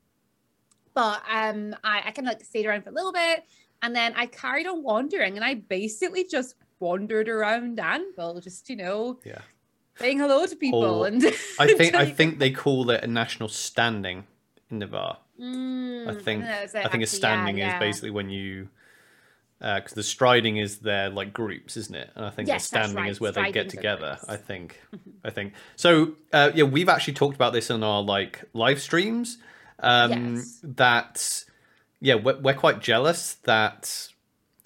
[0.93, 3.43] but um, I, I kind of like stayed around for a little bit,
[3.81, 8.75] and then I carried on wandering, and I basically just wandered around Anvil, just you
[8.75, 9.41] know, yeah,
[9.95, 10.83] saying hello to people.
[10.83, 11.23] Or, and
[11.59, 14.25] I think I think they call it a national standing
[14.69, 15.17] in Navarr.
[15.39, 17.75] Mm, I think I, I think a standing yeah, yeah.
[17.75, 18.69] is basically when you
[19.59, 22.09] because uh, the striding is their like groups, isn't it?
[22.15, 23.11] And I think yes, the standing right.
[23.11, 24.17] is where they get together.
[24.27, 24.81] I think,
[25.23, 25.53] I think.
[25.75, 29.37] So uh, yeah, we've actually talked about this in our like live streams
[29.81, 30.59] um, yes.
[30.63, 31.45] That,
[31.99, 34.09] yeah, we're, we're quite jealous that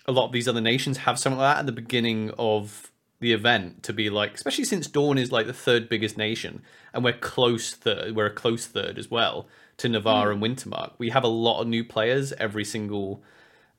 [0.05, 3.33] a lot of these other nations have something like that at the beginning of the
[3.33, 6.61] event to be like, especially since Dawn is like the third biggest nation,
[6.93, 9.47] and we're close third, we're a close third as well
[9.77, 10.33] to Navarr mm.
[10.33, 10.91] and Wintermark.
[10.97, 13.23] We have a lot of new players every single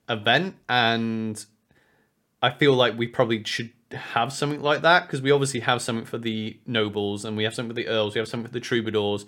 [0.08, 1.44] event, and
[2.42, 6.06] I feel like we probably should have something like that because we obviously have something
[6.06, 8.60] for the nobles and we have something for the earls, we have something for the
[8.60, 9.26] troubadours,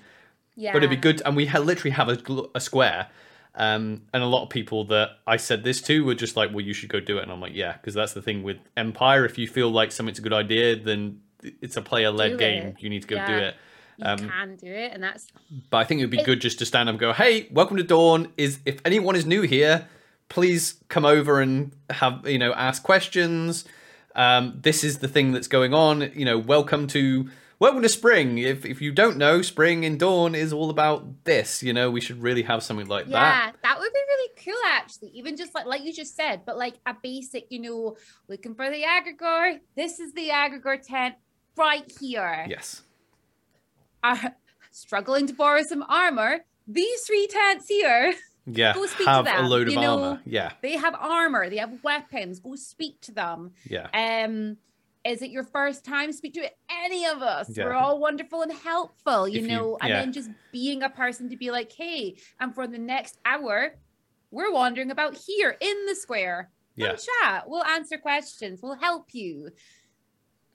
[0.58, 0.72] yeah.
[0.72, 2.18] But it'd be good, and we ha- literally have a,
[2.54, 3.08] a square.
[3.54, 6.60] Um, and a lot of people that I said this to were just like, "Well,
[6.60, 9.24] you should go do it," and I'm like, "Yeah," because that's the thing with Empire.
[9.24, 12.74] If you feel like something's a good idea, then it's a player-led game.
[12.80, 13.26] You need to go yeah.
[13.26, 13.54] do it.
[14.02, 15.28] Um, you can do it, and that's.
[15.70, 16.26] But I think it would be it...
[16.26, 18.32] good just to stand up and go, "Hey, welcome to Dawn.
[18.36, 19.86] Is if anyone is new here,
[20.28, 23.64] please come over and have you know ask questions.
[24.16, 26.10] Um, this is the thing that's going on.
[26.14, 28.38] You know, welcome to." Welcome to spring.
[28.38, 31.62] If if you don't know, spring in Dawn is all about this.
[31.62, 33.46] You know, we should really have something like yeah, that.
[33.46, 35.10] Yeah, that would be really cool, actually.
[35.14, 37.96] Even just like like you just said, but like a basic, you know,
[38.28, 39.60] looking for the Agregor.
[39.76, 41.16] This is the Agregor tent
[41.56, 42.46] right here.
[42.48, 42.82] Yes.
[44.02, 44.34] Are
[44.70, 46.38] struggling to borrow some armor.
[46.66, 48.14] These three tents here.
[48.50, 49.44] Yeah, go speak have to them.
[49.44, 50.22] a load of you know, armor.
[50.24, 51.50] Yeah, they have armor.
[51.50, 52.38] They have weapons.
[52.38, 53.52] Go speak to them.
[53.68, 53.88] Yeah.
[53.92, 54.56] Um
[55.08, 57.56] is it your first time speak to any of us?
[57.56, 57.64] Yeah.
[57.64, 59.70] we're all wonderful and helpful you if know?
[59.70, 63.18] You, and then just being a person to be like hey and for the next
[63.24, 63.74] hour
[64.30, 66.50] we're wandering about here in the square.
[66.76, 66.94] Yeah.
[66.94, 67.48] chat.
[67.48, 68.60] We'll answer questions.
[68.62, 69.50] We'll help you.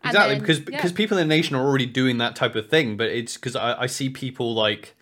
[0.05, 0.77] Exactly then, because yeah.
[0.77, 3.55] because people in the nation are already doing that type of thing but it's because
[3.55, 4.95] I, I see people like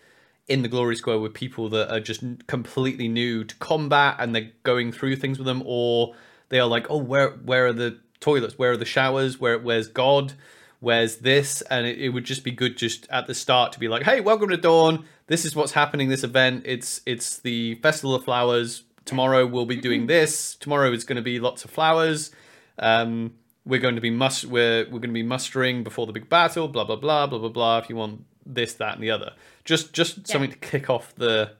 [0.46, 4.52] in the glory square with people that are just completely new to combat and they're
[4.62, 6.14] going through things with them or
[6.50, 8.58] they are like oh where where are the toilets?
[8.58, 9.38] Where are the showers?
[9.38, 10.32] Where where's God?
[10.80, 11.60] Where's this?
[11.62, 14.20] And it, it would just be good just at the start to be like, hey,
[14.20, 15.04] welcome to Dawn.
[15.26, 16.08] This is what's happening.
[16.08, 16.62] This event.
[16.64, 18.84] It's it's the Festival of Flowers.
[19.04, 20.54] Tomorrow we'll be doing this.
[20.54, 22.30] Tomorrow is going to be lots of flowers.
[22.78, 26.28] Um, we're going to be mus- we're we're going to be mustering before the big
[26.28, 26.68] battle.
[26.68, 27.78] Blah blah blah blah blah blah.
[27.78, 29.32] If you want this, that, and the other,
[29.64, 30.24] just just yeah.
[30.24, 31.52] something to kick off the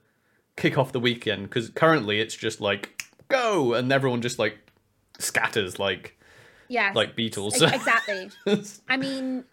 [0.56, 4.58] kick off the weekend because currently it's just like go and everyone just like
[5.18, 6.18] scatters like
[6.68, 7.54] yeah like beatles.
[7.54, 8.30] Exactly.
[8.88, 9.44] I mean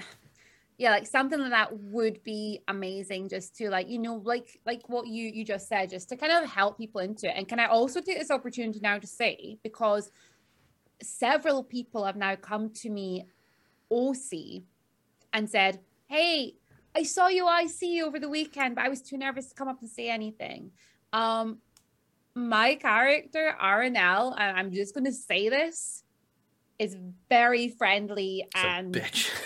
[0.78, 4.88] yeah like something like that would be amazing just to like you know like like
[4.88, 7.34] what you you just said just to kind of help people into it.
[7.36, 10.12] And can i also take this opportunity now to say because
[11.02, 13.26] several people have now come to me
[13.91, 14.63] oc
[15.34, 16.56] and said, Hey,
[16.95, 19.82] I saw you IC over the weekend, but I was too nervous to come up
[19.82, 20.72] and say anything.
[21.13, 21.60] Um,
[22.36, 26.04] my character, Aranel, and I'm just going to say this,
[26.80, 26.96] is
[27.30, 28.94] very friendly It's and.
[28.94, 29.30] bitch.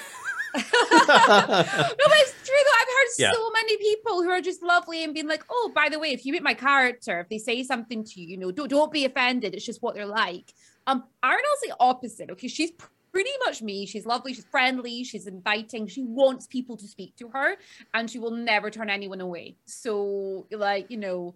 [0.55, 2.79] no, but it's true though.
[2.79, 3.31] I've heard Yeah.
[3.33, 6.25] so many people who are just lovely and being like, "Oh, by the way, if
[6.27, 9.03] you meet my character, if they say something to you, you know, don't don't be
[9.05, 9.55] offended.
[9.55, 10.53] It's just what they're like."
[10.85, 12.29] Um, Aranel's the opposite.
[12.29, 12.71] Okay, she's
[13.11, 13.87] pretty much me.
[13.87, 14.33] She's lovely.
[14.35, 15.03] She's friendly.
[15.03, 15.87] She's inviting.
[15.87, 17.55] She wants people to speak to her,
[17.95, 19.55] and she will never turn anyone away.
[19.65, 21.33] So, like, you know.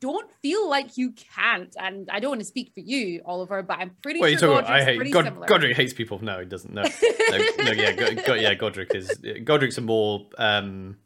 [0.00, 3.78] Don't feel like you can't, and I don't want to speak for you, Oliver, but
[3.80, 4.70] I'm pretty you sure talking about?
[4.70, 5.46] I hate pretty God, similar.
[5.48, 6.22] Godric hates people.
[6.22, 6.72] No, he doesn't.
[6.72, 8.54] No, no, no yeah, God, God, yeah.
[8.54, 10.96] Godric is Godric's a more um,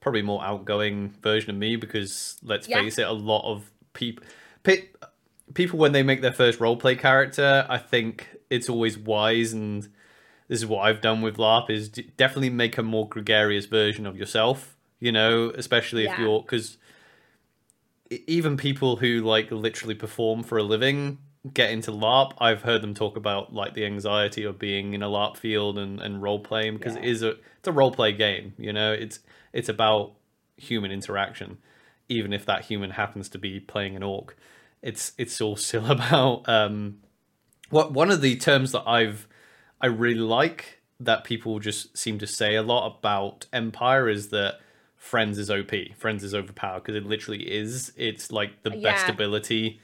[0.00, 2.80] probably more outgoing version of me because let's Yeah.
[2.80, 4.24] face it, a lot of people,
[4.62, 4.86] pe-
[5.54, 9.82] people when they make their first roleplay character, I think it's always wise and
[10.48, 14.06] this is what I've done with LARP is d- definitely make a more gregarious version
[14.06, 14.76] of yourself.
[15.00, 16.20] You know, especially if Yeah.
[16.22, 16.78] you're because
[18.10, 21.18] even people who like literally perform for a living
[21.52, 22.32] get into LARP.
[22.38, 26.00] I've heard them talk about like the anxiety of being in a LARP field and,
[26.00, 27.10] and role playing because it Yeah.
[27.10, 28.54] is a it's a role play game.
[28.58, 29.20] You know, it's
[29.52, 30.14] it's about
[30.56, 31.58] human interaction,
[32.08, 34.36] even if that human happens to be playing an orc.
[34.82, 36.98] It's it's all still about um,
[37.70, 39.28] what one of the terms that I've
[39.80, 44.58] I really like that people just seem to say a lot about Empire is that
[44.98, 45.70] Friends is OP.
[45.96, 47.92] Friends is overpowered because it literally is.
[47.96, 49.80] It's like the best ability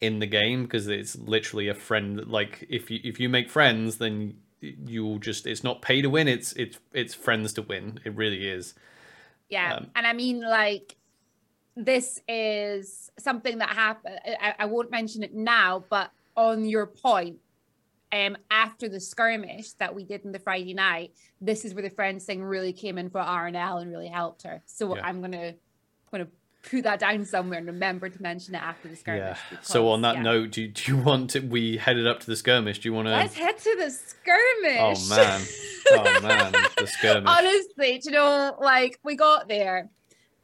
[0.00, 2.26] in the game because it's literally a friend.
[2.26, 6.28] Like if you if you make friends, then you'll just it's not pay to win.
[6.28, 8.00] It's it's it's friends to win.
[8.04, 8.74] It really is.
[9.48, 9.74] Yeah.
[9.74, 10.96] Um, and I mean, like,
[11.76, 14.18] this is something that happened.
[14.40, 17.38] I, I won't mention it now, but on your point,
[18.12, 21.90] um, after the skirmish that we did in the Friday night, this is where the
[21.90, 24.62] friends thing really came in for Aranel and really helped her.
[24.66, 25.06] So Yeah.
[25.06, 25.54] I'm gonna
[26.10, 26.28] gonna
[26.62, 29.38] put that down somewhere and remember to mention it after the skirmish.
[29.50, 29.58] Yeah.
[29.62, 30.22] So on that yeah.
[30.22, 31.40] note, do, do you want to?
[31.40, 32.80] We headed up to the skirmish.
[32.80, 33.12] Do you want to?
[33.12, 35.10] let's head to the skirmish.
[35.10, 35.40] Oh man.
[35.90, 36.54] Oh man.
[36.76, 37.28] The skirmish.
[37.28, 39.90] honestly, do you know, like we got there,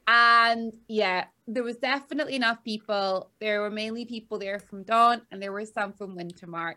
[0.06, 3.30] and yeah, there was definitely enough people.
[3.40, 6.76] There were mainly people there from Dawn, and there were some from Wintermark.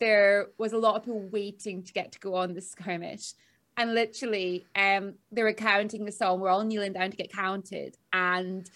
[0.00, 3.34] There was a lot of people waiting to get to go on the skirmish,
[3.76, 6.40] and literally, um, they were counting the song.
[6.40, 8.68] We're all kneeling down to get counted, and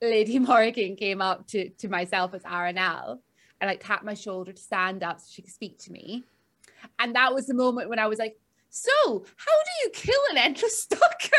[0.00, 3.18] Lady Morgan came up to to myself as Aranel
[3.60, 6.24] and like tapped my shoulder to stand up so she could speak to me.
[6.98, 8.36] And that was the moment when I was like,
[8.70, 8.90] so,
[9.36, 11.36] how do you kill an endless stalker?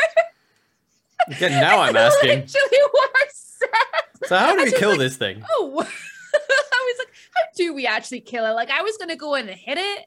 [1.28, 2.40] Again, now I'm asking.
[2.40, 3.68] Literally what I said.
[4.28, 5.44] So how do we kill like, this thing?
[5.50, 5.86] Oh,
[6.72, 8.52] I was like, how do we actually kill it?
[8.52, 10.06] Like, I was gonna go in and hit it.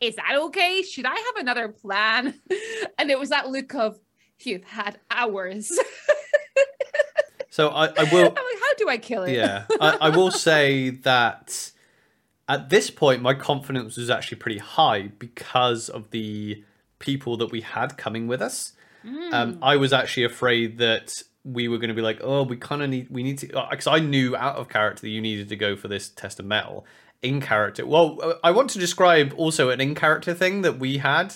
[0.00, 0.82] Is that okay?
[0.82, 2.34] Should I have another plan?
[2.98, 3.98] And it was that look of
[4.40, 5.72] you've had hours.
[7.52, 8.26] So I, I will.
[8.26, 9.32] like, how do I kill it?
[9.32, 11.72] Yeah, I, I will say that
[12.48, 16.64] at this point, my confidence was actually pretty high because of the
[17.00, 18.72] people that we had coming with us.
[19.32, 22.82] Um, I was actually afraid that we were going to be like, oh, we kind
[22.82, 25.56] of need, we need to, because I knew out of character that you needed to
[25.56, 26.84] go for this test of mettle.
[27.22, 30.98] In character, well, uh, I want to describe also an in character thing that we
[30.98, 31.34] had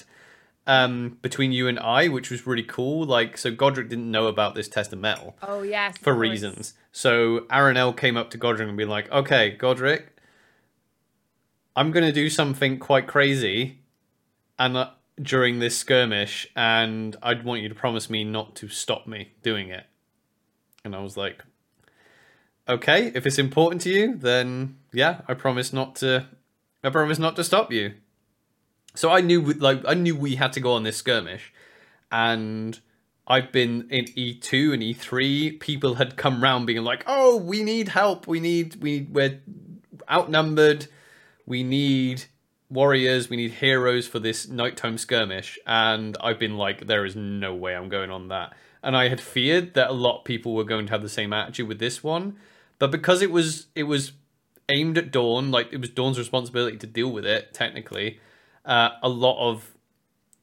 [0.66, 3.04] um, between you and I, which was really cool.
[3.04, 5.98] Like, so Godric didn't know about this test of mettle Oh yes.
[5.98, 6.72] for reasons.
[6.90, 10.16] So Aranel came up to Godric and be like, "Okay, Godric,
[11.76, 13.80] I'm gonna do something quite crazy,
[14.58, 14.90] and uh,
[15.20, 19.68] during this skirmish, and I'd want you to promise me not to stop me doing
[19.68, 19.84] it."
[20.84, 21.42] And I was like,
[22.68, 26.26] "Okay, if it's important to you, then yeah, I promise not to.
[26.82, 27.94] I promise not to stop you."
[28.94, 31.52] So I knew, like, I knew we had to go on this skirmish,
[32.12, 32.78] and
[33.26, 35.58] I've been in E2 and E3.
[35.58, 38.26] People had come round being like, "Oh, we need help.
[38.26, 39.40] We need we need, we're
[40.10, 40.86] outnumbered.
[41.46, 42.24] We need
[42.68, 43.30] warriors.
[43.30, 47.74] We need heroes for this nighttime skirmish." And I've been like, "There is no way
[47.74, 48.52] I'm going on that."
[48.84, 51.32] And I had feared that a lot of people were going to have the same
[51.32, 52.36] attitude with this one,
[52.78, 54.12] but because it was it was
[54.68, 57.52] aimed at Dawn, like it was Dawn's responsibility to deal with it.
[57.54, 58.20] Technically,
[58.64, 59.72] uh, a lot of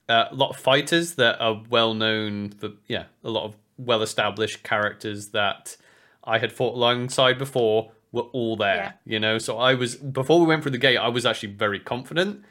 [0.10, 4.02] uh, a lot of fighters that are well known for yeah a lot of well
[4.02, 5.78] established characters that
[6.24, 9.14] I had fought alongside before were all there Yeah.
[9.14, 11.80] you know so I was before we went through the gate I was actually very
[11.80, 12.44] confident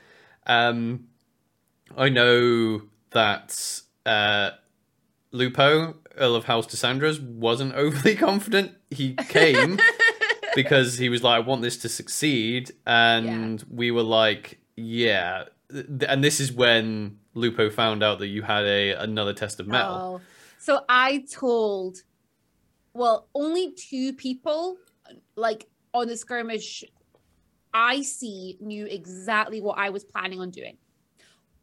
[0.47, 1.07] um
[1.97, 4.51] I know that uh
[5.33, 9.79] Lupo Earl of House Desandras wasn't overly confident he came
[10.55, 12.73] because he was like, I want this to succeed.
[12.87, 15.45] And we were like, yeah.
[15.71, 19.97] And this is when Lupo found out that you had a another test of mettle.
[19.97, 20.21] Oh.
[20.59, 21.99] So I told,
[22.93, 24.77] well, only two people,
[25.37, 26.85] like on the skirmish,
[27.73, 30.77] I see knew exactly what I was planning on doing.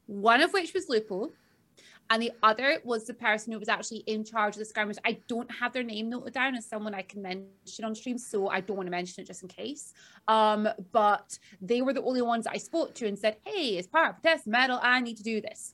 [0.05, 1.31] One of which was Lupo,
[2.09, 4.97] and the other was the person who was actually in charge of the skirmish.
[5.05, 8.47] I don't have their name noted down as someone I can mention on stream, so
[8.47, 9.93] I don't want to mention it just in case.
[10.27, 14.15] Um, but they were the only ones I spoke to and said, "Hey, as part
[14.15, 14.79] of test mettle.
[14.81, 15.73] I need to do this."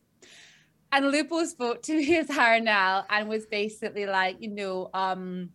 [0.91, 5.49] And Lupo spoke to me as Aranel and was basically like, you know, um,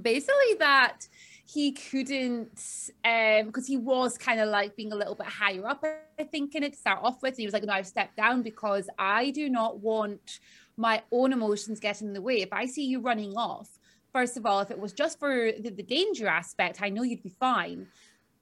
[0.00, 1.08] basically that
[1.50, 5.82] he couldn't um because he was kind of like being a little bit higher up
[6.18, 7.32] i think in it to start off with.
[7.32, 10.40] And he was like no i've stepped down because i do not want
[10.76, 12.42] my own emotions getting in the way.
[12.42, 13.78] If i see you running off
[14.12, 17.22] first of all if it was just for the, the danger aspect i know you'd
[17.22, 17.86] be fine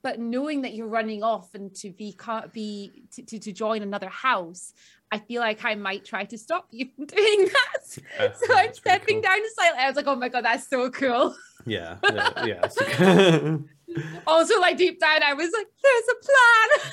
[0.07, 3.81] but knowing that you're running off and to be can't be to, to, to join
[3.81, 4.71] another house
[5.11, 7.97] I feel like I might try to stop you from doing that.
[8.19, 9.21] Yeah, so I'm stepping cool.
[9.23, 9.79] down slightly.
[9.79, 11.35] I was like, oh my god, that's so cool.
[11.65, 13.57] Yeah, yeah, yeah.
[14.27, 16.91] Also, like deep down, I was like, there's a plan.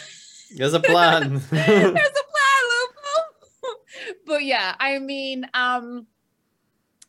[0.56, 1.42] There's a plan.
[1.50, 3.74] there's a plan,
[4.26, 6.06] but yeah, I mean, um,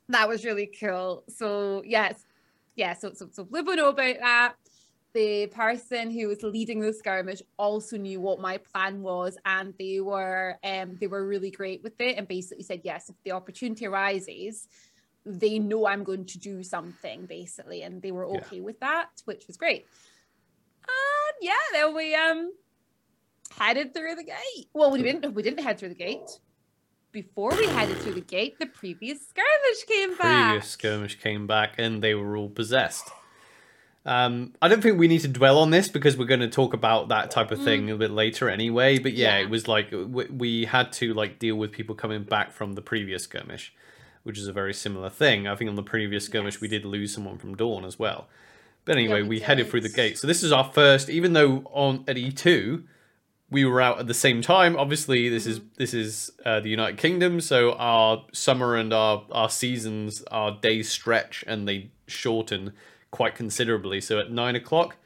[0.10, 1.24] that was really cool.
[1.30, 2.26] So yes,
[2.76, 2.94] yeah.
[2.94, 4.56] So so so Lupo know about that.
[5.16, 10.02] The person who was leading the skirmish also knew what my plan was, and they
[10.02, 13.86] were um they were really great with it, and basically said yes if the opportunity
[13.88, 14.68] arises.
[15.26, 18.40] They know I'm going to do something basically, and they were Yeah.
[18.40, 19.86] okay with that, which was great.
[20.84, 22.52] And yeah, then we um
[23.58, 24.68] headed through the gate.
[24.74, 25.34] Well, we didn't.
[25.34, 26.30] We didn't head through the gate.
[27.14, 30.50] Before we headed through the gate, the previous skirmish came back.
[30.50, 33.10] Previous skirmish came back and they were all possessed.
[34.06, 36.74] Um, I don't think we need to dwell on this because we're going to talk
[36.74, 39.00] about that type of thing a bit later anyway.
[39.00, 39.40] But yeah, Mm.
[39.40, 39.44] Yeah.
[39.46, 42.82] it was like we, we had to like deal with people coming back from the
[42.84, 43.74] previous skirmish,
[44.24, 45.48] which is a very similar thing.
[45.48, 48.28] I think on the previous skirmish we did lose someone from Dawn as well.
[48.86, 50.20] But anyway, we we headed through the gate.
[50.20, 52.84] So this is our first, even though on at E two
[53.50, 54.76] we were out at the same time.
[54.76, 59.50] Obviously, this is this is uh, the United Kingdom, so our summer and our our
[59.50, 62.74] seasons, our days stretch and they shorten
[63.16, 64.02] quite considerably.
[64.02, 64.98] So at nine o'clock,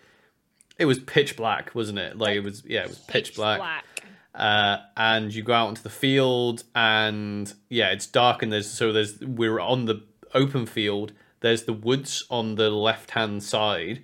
[0.79, 2.17] it was pitch black, wasn't it?
[2.17, 3.85] Like it was, yeah, it was pitch, black.
[4.33, 8.91] Uh, and you go out into the field, and yeah, it's dark, and there's so
[8.91, 10.01] there's we're on the
[10.33, 11.13] open field.
[11.41, 14.03] There's the woods on the left hand side,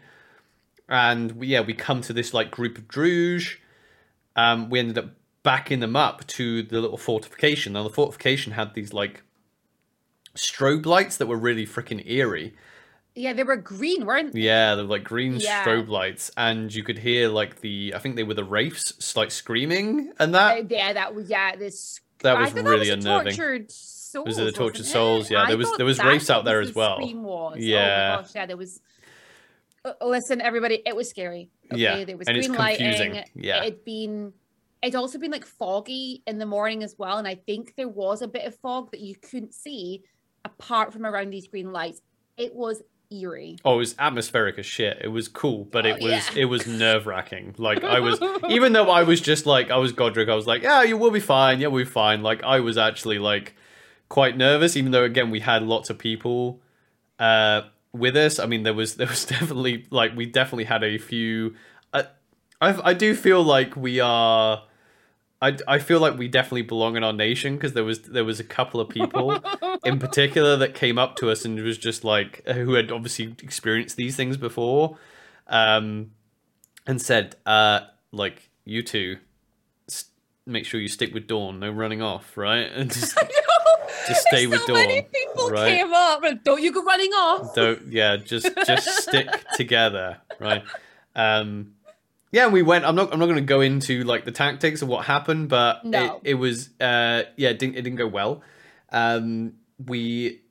[0.88, 3.56] and we, yeah, we come to this like group of Druj.
[4.36, 5.10] Um, we ended up
[5.42, 7.74] backing them up to the little fortification.
[7.74, 9.24] Now the fortification had these like
[10.36, 12.54] strobe lights that were really freaking eerie.
[13.18, 14.42] Yeah, they were green, weren't they?
[14.42, 15.64] Yeah, they were like green Yeah.
[15.64, 19.32] strobe lights, and you could hear like the I think they were the wraiths like
[19.32, 20.58] screaming and that.
[20.60, 21.56] Uh, yeah, that was yeah.
[21.56, 23.36] This That was really that was unnerving.
[23.36, 24.26] Tortured souls.
[24.28, 25.32] Was it the tortured souls?
[25.32, 26.98] Yeah, I there was- there was wraiths out there the as well.
[27.00, 27.58] was.
[27.60, 28.18] Yeah.
[28.18, 28.82] Oh gosh, yeah, there was.
[29.86, 31.50] Uh, listen, everybody, it was scary.
[31.72, 31.82] Okay?
[31.82, 33.14] Yeah, there was and green confusing.
[33.14, 33.24] lighting.
[33.36, 33.64] Yeah.
[33.64, 34.34] it'd been.
[34.82, 38.22] It'd also been like foggy in the morning as well, and I think there was
[38.22, 40.04] a bit of fog that you couldn't see
[40.44, 42.02] apart from around these green lights.
[42.38, 43.58] It was eerie.
[43.66, 45.00] Oh, it was atmospheric as shit.
[45.02, 46.42] It was cool, but it Oh, was yeah.
[46.42, 47.56] it was nerve wracking.
[47.58, 50.64] Like I was, even though I was just like I was Godric, I was like,
[50.64, 51.60] yeah, you will be fine.
[51.60, 52.22] Yeah, we'll be fine.
[52.24, 53.56] Like I was actually like
[54.10, 56.62] quite nervous, even though again we had lots of people
[57.20, 57.62] uh,
[57.94, 58.40] with us.
[58.40, 61.56] I mean, there was there was definitely like we definitely had a few.
[61.94, 62.06] I
[62.62, 64.64] I, I do feel like we are.
[65.42, 68.40] I, I feel like we definitely belong in our nation because there was there was
[68.40, 69.38] a couple of people
[69.84, 73.98] in particular that came up to us and was just like who had obviously experienced
[73.98, 74.98] these things before
[75.48, 76.12] um
[76.88, 77.82] and said uh
[78.12, 79.18] like you two
[79.90, 80.06] s-
[80.46, 83.18] make sure you stick with dawn no running off right and just
[84.08, 85.78] Just stay with so many Dawn, people right?
[85.80, 87.54] came up and don't you go running off.
[87.56, 90.64] don't yeah just just stick together right
[91.16, 91.74] um
[92.32, 94.88] yeah we went i'm not i'm not going to go into like the tactics of
[94.88, 96.16] what happened but No.
[96.24, 98.42] it, it was uh yeah it didn't, it didn't go well
[98.92, 99.54] um
[99.84, 100.42] we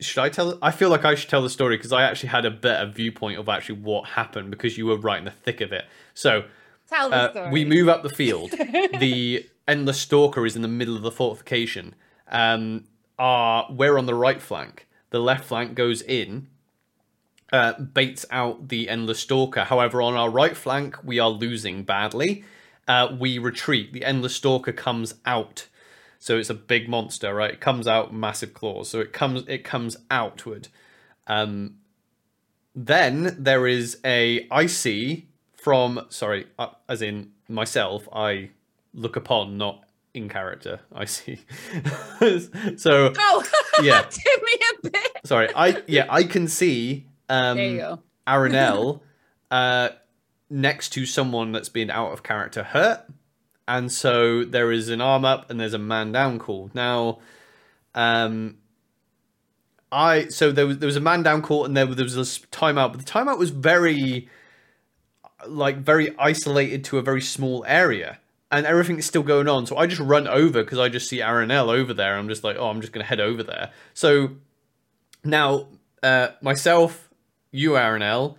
[0.00, 2.44] should i tell i feel like i should tell the story because i actually had
[2.44, 5.72] a better viewpoint of actually what happened because you were right in the thick of
[5.72, 5.84] it
[6.14, 6.44] so
[6.88, 7.50] Tell the uh, story.
[7.52, 8.50] we move up the field.
[9.00, 11.94] the endless stalker is in the middle of the fortification.
[12.28, 12.84] Um,
[13.18, 14.86] our, we're on the right flank.
[15.08, 16.48] The left flank goes in,
[17.52, 19.64] uh, baits out the endless stalker.
[19.64, 22.44] However, on our right flank, we are losing badly.
[22.88, 23.92] Uh, we retreat.
[23.92, 25.66] The endless stalker comes out.
[26.18, 27.50] So it's a big monster, right?
[27.52, 28.88] It comes out massive claws.
[28.88, 30.68] So it comes it comes outward.
[31.26, 31.76] Um,
[32.74, 38.50] then there is a I see from sorry, uh, as in myself, I
[38.94, 39.84] look upon, not
[40.14, 40.80] in character.
[40.94, 41.40] I see.
[42.76, 43.44] so Oh,
[43.82, 44.02] Yeah.
[44.02, 44.52] give me
[44.86, 45.18] a bit.
[45.24, 45.48] sorry.
[45.54, 47.98] I yeah I can see um, there you go.
[48.26, 49.00] Aranel
[49.50, 49.88] uh,
[50.50, 53.04] next to someone that's been out of character hurt,
[53.66, 56.70] and so there is an arm up and there's a man down call.
[56.74, 57.18] Now,
[57.94, 58.58] um,
[59.90, 62.14] I so there was there was a man down call and there, was- there was
[62.14, 64.28] this timeout, but the timeout was very
[65.46, 68.18] like very isolated to a very small area.
[68.50, 71.68] And everything's still going on, so I just run over because I just see Aranel
[71.72, 72.18] over there.
[72.18, 73.70] I'm just like, oh, I'm just gonna head over there.
[73.94, 74.32] So
[75.24, 75.68] now,
[76.02, 77.08] uh, myself,
[77.52, 78.36] you, Aranel,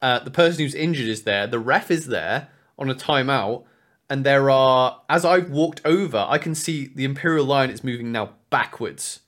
[0.00, 1.46] uh, the person who's injured is there.
[1.46, 2.48] The ref is there
[2.78, 3.64] on a timeout,
[4.08, 5.00] and there are.
[5.08, 9.20] As I've walked over, I can see the Imperial line is moving now backwards,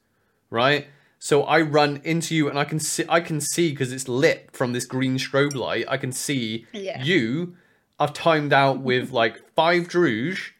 [0.50, 0.86] right?
[1.18, 3.04] So I run into you, and I can see.
[3.08, 5.86] I can see because it's lit from this green strobe light.
[5.88, 7.02] I can see Yeah.
[7.02, 7.56] you.
[7.98, 10.50] I've timed out with like five Druj,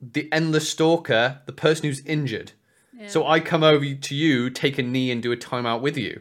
[0.00, 2.52] the endless stalker, the person who's injured.
[3.06, 6.20] So I come over to you, take a knee, and do a timeout with you.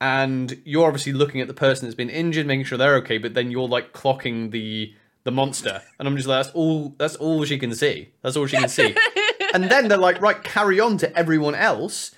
[0.00, 3.18] And you're obviously looking at the person that's been injured, making sure they're okay.
[3.18, 6.94] But then you're like clocking the the monster, and I'm just like, that's all.
[6.98, 8.10] That's all she can see.
[8.22, 8.96] That's all she can see.
[9.54, 12.12] and then they're like, right, carry on to everyone else.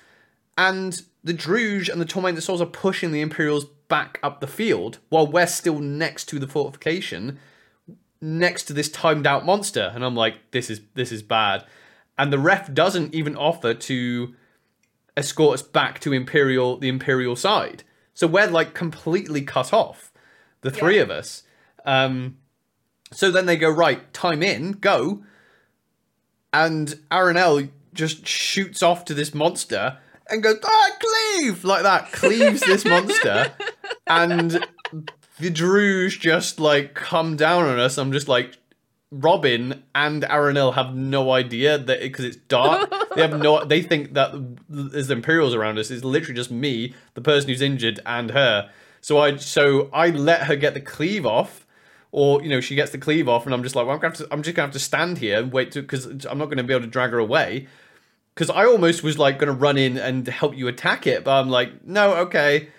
[0.57, 4.99] And the Druj and the Tormented Souls are pushing the Imperials back up the field
[5.09, 7.39] while we're still next to the fortification,
[8.21, 9.91] next to this timed out monster.
[9.93, 11.65] And I'm like, this is this is bad.
[12.17, 14.35] And the ref doesn't even offer to
[15.15, 17.83] escort us back to Imperial the Imperial side.
[18.13, 20.11] So we're like completely cut off,
[20.61, 21.03] the three Yeah.
[21.03, 21.43] of us.
[21.85, 22.37] Um,
[23.11, 25.23] so then they go, right, time in, go.
[26.51, 29.97] And Aranel just shoots off to this monster
[30.29, 31.63] and goes, ah, cleave!
[31.63, 33.51] Like that, cleaves this monster.
[34.07, 34.51] And
[35.39, 37.97] the Druj just like come down on us.
[37.97, 38.57] I'm just like,
[39.13, 42.91] Robyn and Aranel have no idea that because it's dark.
[43.15, 43.63] they have no.
[43.63, 44.31] They think that
[44.67, 45.91] there's Imperials around us.
[45.91, 48.71] It's literally just me, the person who's injured, and her.
[49.01, 51.67] So I so I let her get the cleave off,
[52.11, 54.15] or you know she gets the cleave off, and I'm just like, well, I'm gonna
[54.17, 56.49] have to, I'm just gonna have to stand here and wait to because I'm not
[56.49, 57.67] gonna be able to drag her away.
[58.33, 61.49] Because I almost was like gonna run in and help you attack it, but I'm
[61.49, 62.69] like, no, okay.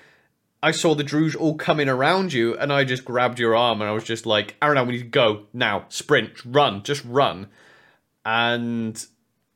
[0.65, 3.91] I saw the Druj all coming around you, and I just grabbed your arm, and
[3.91, 5.85] I was just like, Aaron, we need to go now.
[5.91, 7.49] Sprint, run, just run.
[8.25, 9.05] And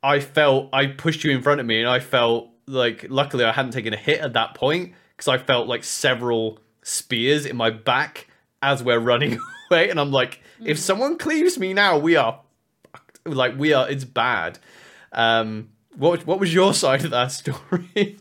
[0.03, 3.51] I felt I pushed you in front of me, and I felt like luckily I
[3.51, 7.71] hadn't taken a hit at that point because I felt like several spears in my
[7.71, 8.27] back
[8.61, 9.39] as we're running
[9.71, 12.39] away, and I'm like, if someone cleaves me now, we are
[12.91, 13.25] fucked.
[13.25, 13.89] like we are.
[13.89, 14.59] It's bad.
[15.11, 18.19] Um, what what was your side of that story?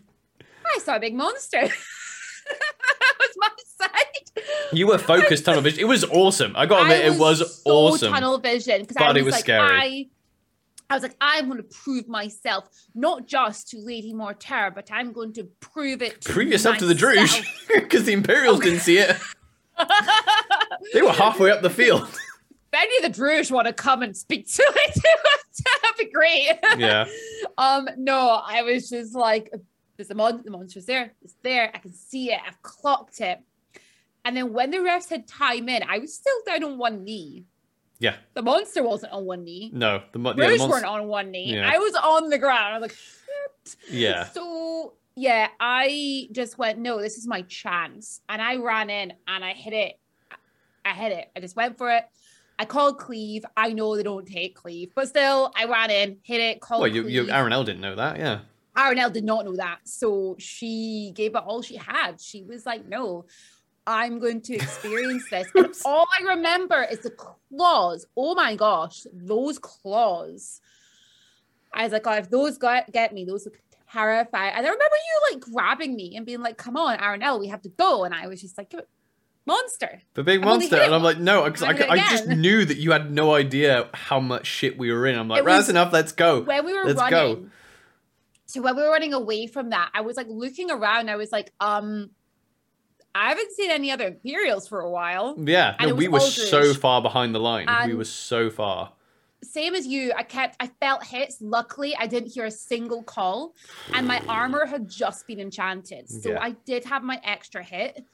[0.75, 1.69] I saw a big monster.
[3.01, 3.49] that was my
[3.87, 4.45] side.
[4.73, 5.81] You were focused tunnel vision.
[5.81, 6.53] It was awesome.
[6.57, 8.13] I got to admit, it was so awesome.
[8.13, 9.71] Tunnel vision because But I it was, was like, scary.
[9.71, 10.07] I,
[10.91, 15.13] I was like, I'm going to prove myself not just to Lady Mortier, but I'm
[15.13, 16.23] going to prove it.
[16.23, 17.45] To Prove yourself to the Druj
[17.75, 19.17] because the Imperials didn't see it.
[20.95, 22.03] They were halfway up the field.
[22.03, 22.19] if
[22.73, 25.03] any of the Druj want to come and speak to it,
[25.83, 26.59] that'd be great.
[26.79, 27.07] Yeah.
[27.59, 29.53] Um, no, I was just like,
[29.99, 33.41] there's a mon- the monster's there, it's there, I can see it, I've clocked it.
[34.25, 37.45] And then when the refs had time in, I was still down on one knee.
[37.99, 38.17] Yeah.
[38.35, 39.71] The monster wasn't on one knee.
[39.75, 41.55] No, the, mo- yeah, the Rouge monst- weren't on one knee.
[41.55, 41.69] Yeah.
[41.71, 42.75] I was on the ground.
[42.75, 43.77] I was like, shit.
[43.91, 44.25] Yeah.
[44.27, 48.21] So yeah, I just went, no, this is my chance.
[48.29, 49.99] And I ran in and I hit it.
[50.85, 51.31] I hit it.
[51.35, 52.05] I just went for it.
[52.59, 53.45] I called cleave.
[53.57, 56.91] I know they don't take cleave, but still, I ran in, hit it, called Well,
[56.91, 58.19] you, you, Aranel didn't know that.
[58.19, 58.41] Yeah.
[58.79, 59.81] Aranel did not know that.
[59.85, 62.21] So she gave it all she had.
[62.21, 63.27] She was like, no,
[63.87, 65.49] I'm going to experience this.
[65.55, 68.07] And all I remember is the claws.
[68.17, 70.61] Oh my gosh, those claws.
[71.73, 73.61] I was like, oh, if those got, get me, those look
[73.93, 74.55] terrifying.
[74.55, 77.63] And I remember you like grabbing me and being like, come on, Aranel, we have
[77.63, 78.05] to go.
[78.05, 78.73] And I was just like,
[79.45, 80.03] monster.
[80.15, 80.81] The big only monster.
[80.81, 83.89] And I'm like, no, because I, I'm I just knew that you had no idea
[83.93, 85.19] how much shit we were in.
[85.19, 85.93] I'm like, that's enough.
[85.93, 86.43] Let's go.
[86.43, 87.51] when we were Let's running go.
[88.49, 91.31] So when we were running away from that i was like looking around i was
[91.31, 92.11] like um
[93.15, 95.77] i haven't seen any other imperials for a while Yeah.
[95.79, 96.49] And No, we were Aldridge.
[96.51, 97.67] so far behind the line.
[97.87, 98.93] we were so far.
[99.43, 103.55] same as you i kept i felt hits luckily i didn't hear a single call
[103.95, 106.39] and my armor had just been enchanted so Yeah.
[106.43, 108.05] i did have my extra hit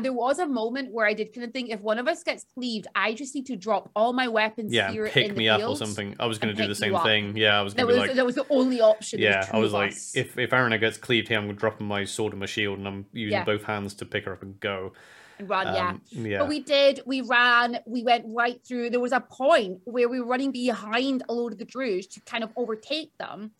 [0.00, 2.44] there was a moment where I did kind of think if one of us gets
[2.54, 4.90] cleaved, I just need to drop all my weapons Yeah.
[4.92, 6.14] here Pick me up or something.
[6.18, 7.36] I was going to do the same thing.
[7.36, 7.58] Yeah.
[7.58, 9.18] I was going to like, that was the only option.
[9.20, 10.16] Yeah, I was like, us.
[10.16, 12.78] if if Aranel gets cleaved here, I'm going to dropping my sword and my shield,
[12.78, 13.44] and I'm using Yeah.
[13.44, 14.92] both hands to pick her up and go.
[15.38, 15.66] and run.
[15.74, 15.88] yeah.
[15.90, 16.38] Um, yeah.
[16.38, 18.90] But we did, we ran, we went right through.
[18.90, 22.20] There was a point where we were running behind a load of the Druj to
[22.20, 23.50] kind of overtake them.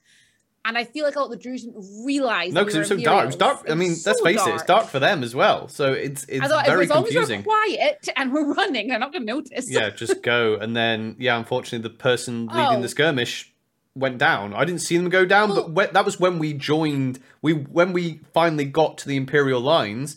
[0.66, 2.52] And I feel like a lot of the Druj didn't realize.
[2.54, 3.24] no, because it was so dark.
[3.24, 3.66] It was dark.
[3.68, 5.68] I mean, let's so face it, it's dark for them as well.
[5.68, 7.40] So it's it's I thought very as long confusing.
[7.40, 9.70] as we're quiet and we're running, they're not going to notice.
[9.70, 10.54] yeah, just go.
[10.54, 12.82] And then, yeah, unfortunately, the person leading Oh.
[12.82, 13.52] the skirmish
[13.94, 14.54] went down.
[14.54, 15.72] I didn't see them go down, Well- but oh.
[15.72, 17.20] when, that was when we joined.
[17.42, 20.16] We when we finally got to the Imperial lines.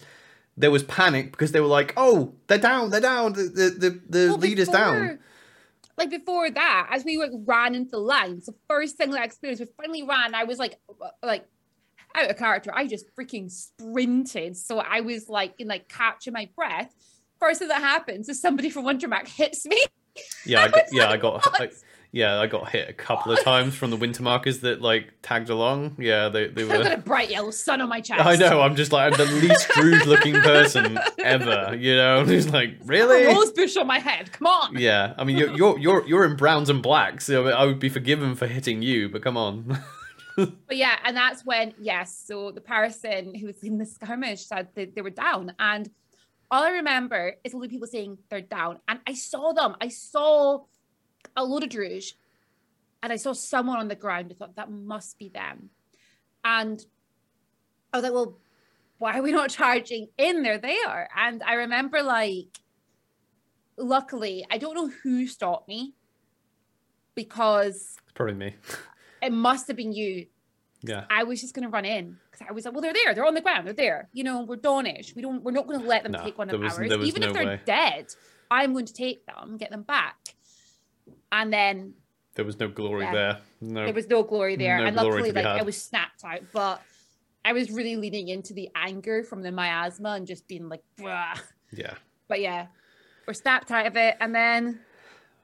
[0.60, 2.90] There was panic because they were like, "Oh, they're down!
[2.90, 3.34] They're down!
[3.34, 5.20] The the the, the Well, leader's down."
[5.98, 9.64] Like before that, as we like, ran into lines, the first thing that I experienced,
[9.64, 10.36] we finally ran.
[10.36, 10.76] I was like,
[11.24, 11.48] like
[12.16, 12.72] out of character.
[12.74, 14.58] I just freaking sprinted.
[14.58, 16.94] So I was like in like catching my breath.
[17.40, 19.84] First thing that happens is somebody from Wintermark hits me.
[20.46, 21.70] Yeah, I I got, yeah, like, I got, I,
[22.12, 25.50] yeah, I got hit a couple of times from the winter markers that like tagged
[25.50, 25.96] along.
[26.00, 28.26] Yeah, they they I've got a bright yellow sun on my chest.
[28.26, 28.62] I know.
[28.62, 31.76] I'm just like I'm the least Druj looking person ever.
[31.76, 33.26] You know, I'm just like A really.
[33.26, 34.32] rose bush on my head.
[34.32, 34.78] Come on.
[34.78, 37.90] Yeah, I mean you're you're you're you're in browns and blacks, so I would be
[37.90, 39.80] forgiven for hitting you, but come on.
[40.38, 44.68] But yeah, and that's when, yes, so the person who was in the skirmish said
[44.76, 45.52] that they were down.
[45.58, 45.90] And
[46.52, 48.78] all I remember is all the people saying they're down.
[48.88, 49.76] And I saw them.
[49.82, 50.66] I saw
[51.38, 52.14] a load of Druj
[53.02, 54.30] and I saw someone on the ground.
[54.32, 55.70] I thought that must be them.
[56.44, 56.84] And
[57.94, 58.38] I was like, well,
[58.98, 60.44] why are we not charging in?
[60.44, 61.08] They're there.
[61.16, 62.48] And I remember like,
[63.78, 65.94] luckily, I don't know who stopped me
[67.16, 68.56] because it's probably me.
[69.22, 70.28] it must have been you
[70.82, 71.06] Yeah.
[71.10, 73.34] I was just gonna run in because I was like, well, they're there, they're on
[73.36, 74.10] the ground, they're there.
[74.14, 75.16] You know, we're Dawnish.
[75.16, 76.92] We don't, we're not gonna let them No, take one of was- ours.
[76.92, 77.62] Even no if they're way.
[77.66, 78.08] dead,
[78.50, 80.16] I'm going to take them, get them back.
[81.32, 81.94] And then
[82.36, 83.12] There was no glory Yeah.
[83.14, 83.38] there.
[83.62, 83.86] No.
[83.86, 85.66] there was no glory there, No and luckily, like I had.
[85.66, 86.82] was snapped out, but
[87.44, 91.40] I was really leaning into the anger from the miasma and just being like, Bruh.
[91.72, 91.96] yeah.
[92.28, 92.68] but yeah,
[93.26, 94.82] we're snapped out of it, and then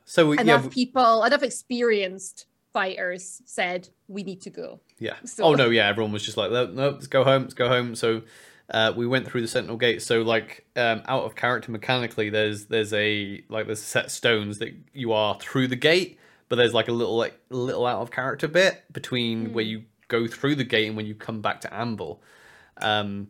[0.06, 4.80] So we, yeah, enough we- people, enough experienced fighters said we need to go.
[5.00, 5.16] Yeah.
[5.26, 5.88] So- Oh no, yeah.
[5.88, 7.44] Everyone was just like, no, no, let's go home.
[7.44, 7.96] Let's go home.
[7.96, 8.22] So
[8.70, 10.02] uh, we went through the Sentinel Gate.
[10.02, 14.74] So like um, out of character mechanically, there's there's a like there's set stones that
[14.94, 16.18] you are through the gate,
[16.50, 19.54] but there's like a little like little out of character bit between Hmm.
[19.54, 22.22] where you go through the gate and when you come back to Anvil.
[22.82, 23.28] Um,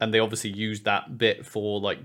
[0.00, 1.98] and they obviously used that bit for like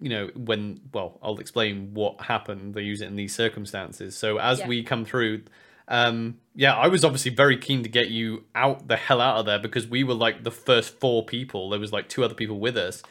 [0.00, 4.38] you know when well i'll explain what happened they use it in these circumstances so
[4.38, 4.66] as Yeah.
[4.68, 5.42] we come through
[5.88, 9.44] um yeah i was obviously very keen to get you out the hell out of
[9.46, 11.68] there because we were like the first four people.
[11.68, 13.02] There was like two other people with us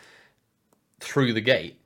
[0.99, 1.79] through the gate.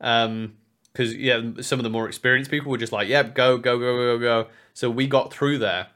[0.00, 0.54] Um
[0.92, 3.96] because yeah some of the more experienced people were just like yeah go go go
[3.96, 4.48] go go.
[4.72, 5.88] So we got through there.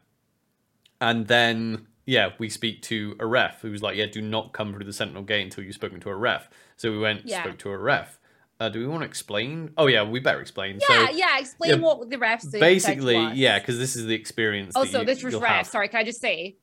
[1.00, 4.74] And then yeah we speak to a ref who was like yeah do not come
[4.74, 6.48] through the sentinel gate until you've spoken to a ref.
[6.76, 7.42] So we went Yeah.
[7.42, 8.18] spoke to a ref
[8.60, 11.38] uh, do we want to explain oh yeah we better explain Yeah, so yeah.
[11.38, 15.06] Explain yeah, what the refs basically yeah because this is the experience that Also, you-
[15.06, 15.50] this was ref.
[15.50, 15.66] have.
[15.66, 16.56] Sorry, can I just say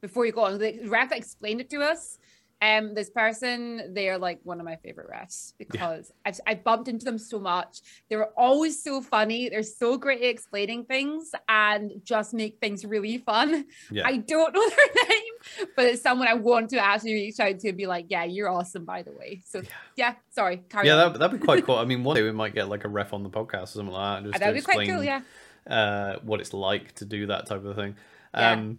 [0.00, 2.18] before you go on, the ref explained it to us.
[2.62, 6.88] Um, this person, they are like one of my favorite refs because I've, I bumped
[6.88, 7.80] into them so much.
[8.08, 9.50] They're always so funny.
[9.50, 13.66] They're so great at explaining things and just make things really fun.
[13.90, 14.06] Yeah.
[14.06, 15.25] I don't know their name,
[15.74, 18.48] but it's someone I want to actually reach out to and be like, "Yeah, you're
[18.48, 19.62] awesome, by the way." So
[19.96, 21.12] yeah, sorry, carry yeah on.
[21.12, 23.12] that, that'd be quite cool i mean one day we might get like a ref
[23.12, 25.02] on the podcast or something like that just That'd be quite cool.
[25.02, 25.22] Yeah.
[25.66, 27.96] uh, what it's like to do that type of thing.
[28.34, 28.52] Yeah.
[28.52, 28.78] Um,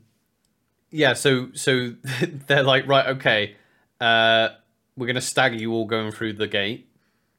[0.92, 1.14] yeah.
[1.14, 1.94] So so
[2.48, 3.56] they're like, right, okay,
[4.00, 4.50] uh,
[4.96, 6.90] we're gonna stagger you all going through the gate.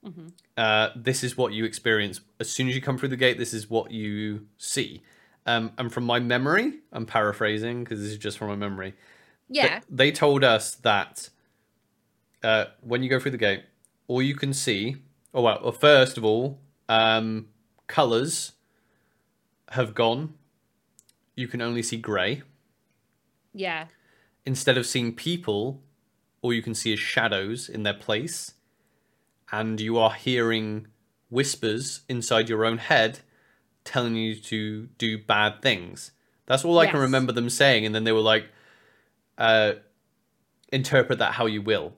[0.04, 0.32] Mhm.
[0.56, 3.38] Uh, this is what you experience as soon as you come through the gate.
[3.38, 5.02] This is what you see.
[5.46, 8.94] Um, and from my memory, I'm paraphrasing because this is just from my memory.
[9.48, 9.80] They- Yeah.
[9.88, 11.30] They, told us that
[12.42, 13.62] uh, when you go through the gate,
[14.06, 14.96] all you can see,
[15.34, 17.48] oh well, well first of all, um,
[17.86, 18.52] colors
[19.70, 20.34] have gone.
[21.34, 22.42] You can only see grey.
[23.52, 23.86] Yeah.
[24.46, 25.82] Instead of seeing people,
[26.42, 28.54] all you can see is shadows in their place.
[29.50, 30.86] And you are hearing
[31.30, 33.20] whispers inside your own head
[33.84, 36.12] telling you to do bad things.
[36.46, 37.84] That's all I can remember them saying.
[37.86, 38.46] And then they were like,
[39.38, 39.72] uh,
[40.72, 41.94] interpret that how you will.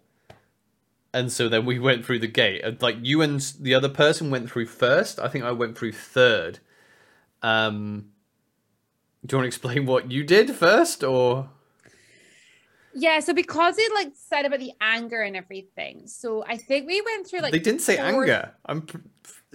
[1.12, 2.60] And so then we went through the gate.
[2.62, 5.18] And, Like you and the other person went through first.
[5.18, 6.60] I think I went through third.
[7.42, 8.10] Um,
[9.26, 11.50] do you want to explain what you did first, or
[12.94, 17.00] Yeah, so because it like said about the anger and everything, so I think we
[17.00, 18.52] went through like they didn't say four- anger?
[18.66, 18.86] I'm.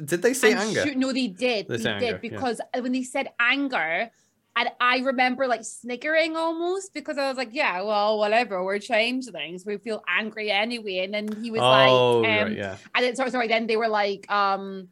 [0.03, 0.83] Did they say I'm anger?
[0.83, 1.67] sure- no, they did.
[1.67, 2.17] They They, did anger, yeah.
[2.17, 4.11] because when they said anger,
[4.57, 9.65] And I remember like sniggering almost because I was like, yeah, well, whatever, we're changelings.
[9.65, 10.99] We feel angry anyway.
[10.99, 12.77] And then he was oh, like, um, right, yeah.
[12.95, 14.87] and then sorry, sorry, then they were like, um,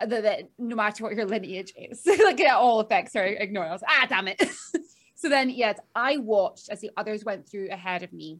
[0.00, 3.24] that, no matter what your lineage is, like it all affects her.
[3.24, 3.82] Ignore us.
[3.88, 4.42] Ah, damn it.
[5.14, 8.38] so then, yes, I watched as the others went through ahead of me,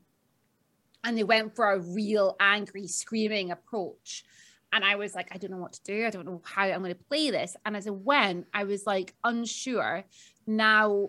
[1.05, 4.25] and they went for a real angry, screaming approach.
[4.73, 6.07] And I was like, I don't know what to do.
[6.07, 7.57] I don't know how I'm going to play this.
[7.65, 10.05] And as I went, I was like unsure.
[10.47, 11.09] Now,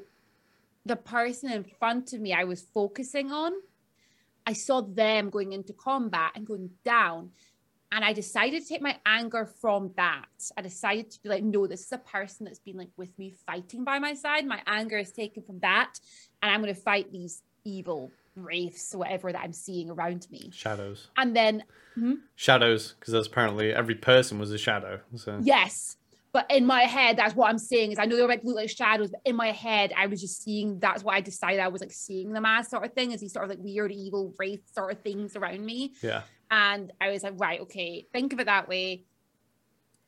[0.86, 3.52] the person in front of me, I was focusing on,
[4.46, 7.32] I saw them going into combat and going down.
[7.92, 10.28] And I decided to take my anger from that.
[10.56, 13.34] I decided to be like, no, this is a person that's been like with me
[13.46, 14.46] fighting by my side.
[14.46, 16.00] My anger is taken from that.
[16.42, 18.12] And I'm going to fight these evil
[18.44, 20.52] wraiths, whatever that I'm seeing around me.
[20.54, 21.08] Shadows.
[21.18, 21.64] And then,
[21.96, 22.14] hmm?
[22.36, 25.00] Shadows, because that's apparently every person was a shadow.
[25.16, 25.98] So yes.
[26.32, 27.92] But in my head, that's what I'm seeing.
[27.92, 30.22] is I know they were meant look like shadows, but in my head, I was
[30.22, 33.14] just seeing that's what I decided I was like seeing them as sort of thing,
[33.14, 35.94] as these sort of like weird evil wraith sort of things around me.
[36.02, 36.22] yeah.
[36.52, 39.06] And I was like, right, okay, think of it that way.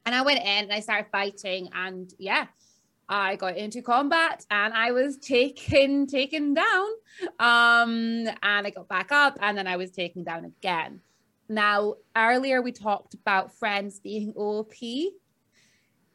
[0.05, 2.47] And I went in and I started fighting, and yeah,
[3.11, 6.87] I got into combat and I was taken taken down.
[7.39, 11.01] Um, and I got back up, and then I was taken down again.
[11.49, 14.73] Now, earlier we talked about friends being OP.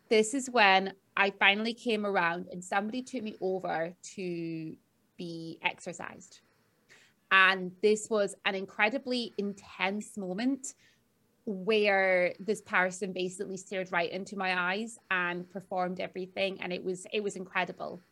[0.09, 4.77] This is when I finally came around and somebody took me over to
[5.19, 6.41] be exercised.
[7.31, 10.75] And this was an incredibly intense moment
[11.47, 17.07] where this person basically stared right into my eyes and performed everything and it was
[17.13, 18.03] it was incredible.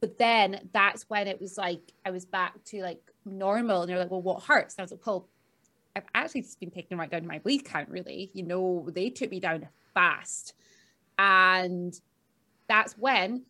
[0.00, 3.98] But then that's when it was like i was back to like normal and they're
[3.98, 4.74] like well what hurts?
[4.74, 5.28] And i was like well
[5.96, 8.30] i've actually just been taken right down to my bleed count really.
[8.34, 10.52] You know they took me down fast.
[11.18, 11.98] And
[12.68, 13.44] that's when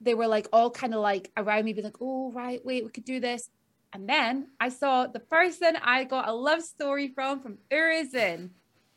[0.00, 2.90] they were like all kind of like around me being like oh right wait we
[2.90, 3.50] could do this
[3.92, 8.50] and then I saw the person I got a love story from from Urizen.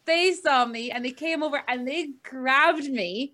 [0.06, 3.34] They saw me and they came over and they grabbed me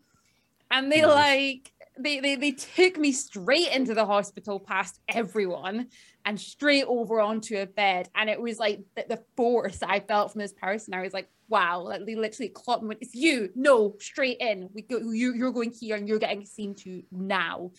[0.72, 5.88] and they like they, they they took me straight into the hospital past everyone
[6.26, 8.10] and straight over onto a bed.
[8.16, 10.94] And it was like the, the force I felt from this person.
[10.94, 12.90] I was like, wow, like they literally clocked me.
[12.90, 13.50] went, It's you.
[13.56, 14.70] No, straight in.
[14.74, 17.72] We go you you're going here and you're getting seen to now.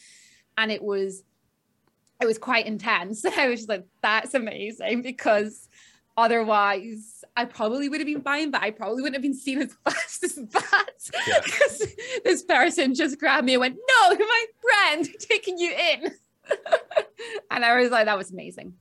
[0.57, 1.23] And it was
[2.23, 3.25] it was quite intense.
[3.39, 5.69] I was just like, that's amazing because
[6.17, 9.75] otherwise I probably would have been fine, but I probably wouldn't have been seen as
[9.85, 10.87] fast as that.
[11.27, 11.41] Yeah.
[11.45, 11.87] Because
[12.25, 16.13] this person just grabbed me and went, No, you're my friend, taking you in.
[17.51, 18.75] and I was like, that was amazing.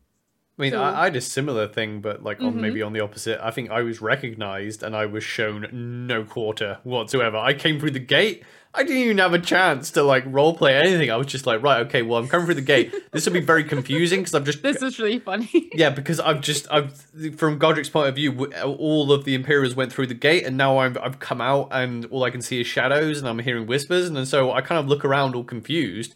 [0.60, 2.60] I mean, I, I had a similar thing, but like on Mhm.
[2.60, 3.40] maybe on the opposite.
[3.44, 5.68] I think I was recognized and I was shown
[6.08, 7.38] no quarter whatsoever.
[7.38, 8.44] I came through the gate.
[8.74, 11.12] I didn't even have a chance to like role play anything.
[11.12, 12.94] I was just like, right, okay, well, I'm coming through the gate.
[13.12, 15.70] This will be very confusing because I'm just This is really funny.
[15.74, 17.06] yeah, because I've just I've
[17.36, 20.78] from Godric's point of view, all of the Imperials went through the gate, and now
[20.78, 24.08] I've I've come out, and all I can see is shadows, and I'm hearing whispers,
[24.08, 26.16] and so I kind of look around all confused,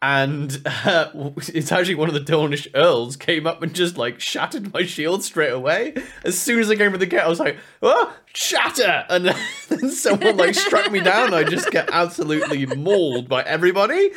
[0.00, 1.10] and uh,
[1.48, 5.24] it's actually one of the Dawnish earls came up and just like shattered my shield
[5.24, 5.94] straight away.
[6.24, 9.26] As soon as I came through the gate, I was like, "Oh, shatter!" And
[9.68, 11.34] then someone like struck me down.
[11.34, 14.10] I just get absolutely mauled by everybody.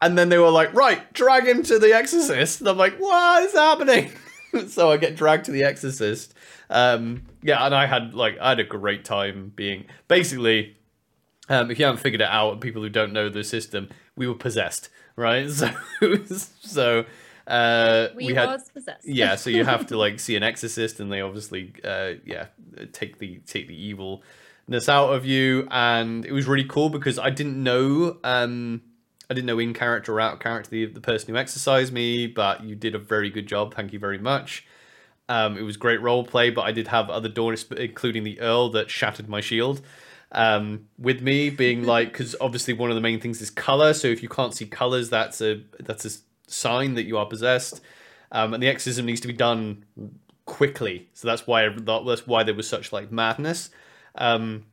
[0.00, 2.60] And then they were like, right, drag him to the Exorcist.
[2.60, 4.12] And I'm like, what is happening?
[4.68, 6.34] so I get dragged to the Exorcist.
[6.70, 10.76] Um, yeah, and I had like I had a great time being basically.
[11.50, 14.34] Um, if you haven't figured it out, people who don't know the system, we were
[14.34, 15.48] possessed, right?
[15.58, 15.70] So,
[16.60, 17.04] so
[17.46, 19.06] uh, We, we had possessed.
[19.06, 22.46] yeah so you have to like see an exorcist and they obviously uh yeah
[22.92, 27.30] take the take the evilness out of you and it was really cool because i
[27.30, 28.82] didn't know um
[29.30, 32.62] i didn't know in character or out character the, the person who exercised me but
[32.62, 34.66] you did a very good job thank you very much
[35.30, 38.68] um it was great role play but i did have other Dawnish, including the earl
[38.70, 39.80] that shattered my shield
[40.32, 44.06] um with me being like because obviously one of the main things is color so
[44.08, 46.10] if you can't see colors that's a that's a
[46.46, 47.80] sign that you are possessed
[48.30, 49.84] um, and the exorcism needs to be done
[50.44, 51.08] quickly.
[51.14, 53.70] So that's why that's why there was such like madness.
[54.16, 54.64] Um,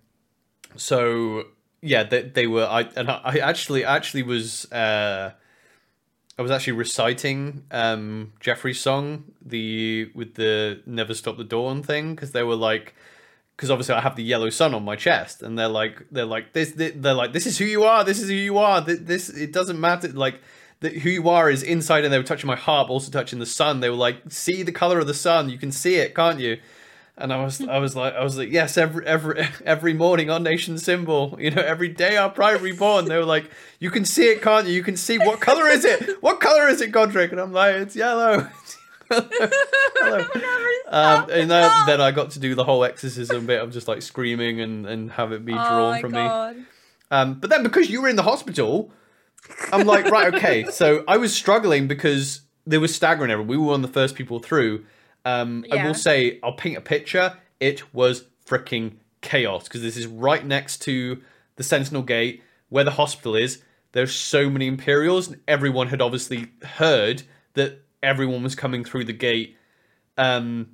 [0.76, 1.45] so
[1.82, 2.66] yeah, they, they were.
[2.66, 4.72] I and I I actually actually was.
[4.72, 5.32] Uh,
[6.38, 12.14] I was actually reciting um, Jeffrey's song, the with the "Never Stop the Dawn" thing,
[12.14, 12.93] because they were like,
[13.56, 16.53] because obviously I have the yellow sun on my chest, and they're like, they're like
[16.53, 19.30] this, they're like, this is who you are, this is who you are, Th- this
[19.30, 20.41] it doesn't matter, like
[20.82, 23.45] that who you are is inside, and they were touching my heart, also touching the
[23.45, 23.80] sun.
[23.80, 26.58] They were like, see the color of the sun, you can see it, can't you?
[27.18, 30.39] And I was, I was like, I was like, yes, every every every morning our
[30.39, 33.06] Nation Symbol, you know, every day our pride reborn.
[33.06, 33.49] They were like,
[33.80, 34.74] you can see it, can't you?
[34.74, 36.22] You can see what color is it?
[36.22, 37.32] What color is it, Godric?
[37.32, 38.49] And I'm like, it's yellow.
[40.88, 44.01] Um, and then, then I got to do the whole exorcism bit of just like
[44.03, 46.56] screaming and, and have it be Oh drawn my from God.
[46.58, 46.64] me.
[47.12, 48.91] Um, but then because you were in the hospital,
[49.74, 50.66] I'm like, right, okay.
[50.72, 53.47] So I was struggling because there was staggering everyone.
[53.47, 54.86] We were one of the first people through.
[55.26, 57.36] Um, I will say, I'll paint a picture.
[57.60, 61.22] It was freaking chaos because this is right next to
[61.56, 63.62] the Sentinel Gate where the hospital is.
[63.91, 69.14] There's so many Imperials, and everyone had obviously heard that everyone was coming through the
[69.14, 69.58] gate
[70.18, 70.68] um,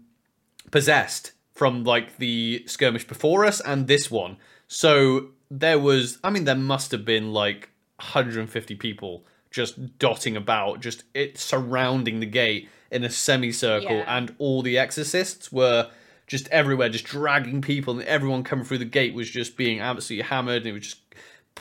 [0.70, 4.38] possessed from like the skirmish before us and this one.
[4.68, 10.80] So there was, I mean, there must have been like 150 people just dotting about,
[10.80, 14.18] just it surrounding the gate in a semicircle, Yeah.
[14.18, 15.90] and all the exorcists were
[16.28, 20.24] just everywhere, just dragging people, and everyone coming through the gate was just being absolutely
[20.28, 20.62] hammered.
[20.64, 20.98] And it was just,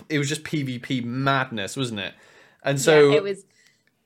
[0.08, 2.14] it was just PvP madness, wasn't it?
[2.62, 3.44] And so yeah, it was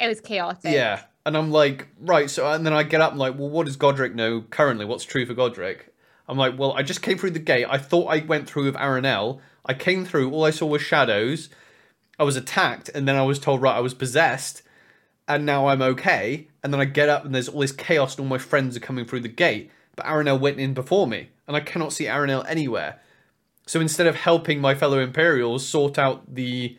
[0.01, 0.73] it was chaotic.
[0.73, 1.03] yeah.
[1.27, 3.77] And I'm like, right, so and then I get up and like, well, what does
[3.77, 4.85] Godric know currently?
[4.85, 5.95] What's true for Godric?
[6.29, 7.67] I'm like, well, I just came through the gate.
[7.69, 9.41] I thought I went through with Aranel.
[9.65, 11.49] I came through, all I saw was shadows.
[12.19, 14.63] I was attacked, and then I was told, right, I was possessed,
[15.27, 16.49] and now I'm okay.
[16.63, 18.81] And then I get up and there's all this chaos, and all my friends are
[18.81, 19.71] coming through the gate.
[19.97, 23.01] But Aranel went in before me, and I cannot see Aranel anywhere.
[23.67, 26.77] So instead of helping my fellow Imperials sort out the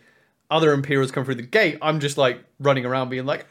[0.51, 3.47] other Imperials come through the gate, I'm just like running around being like,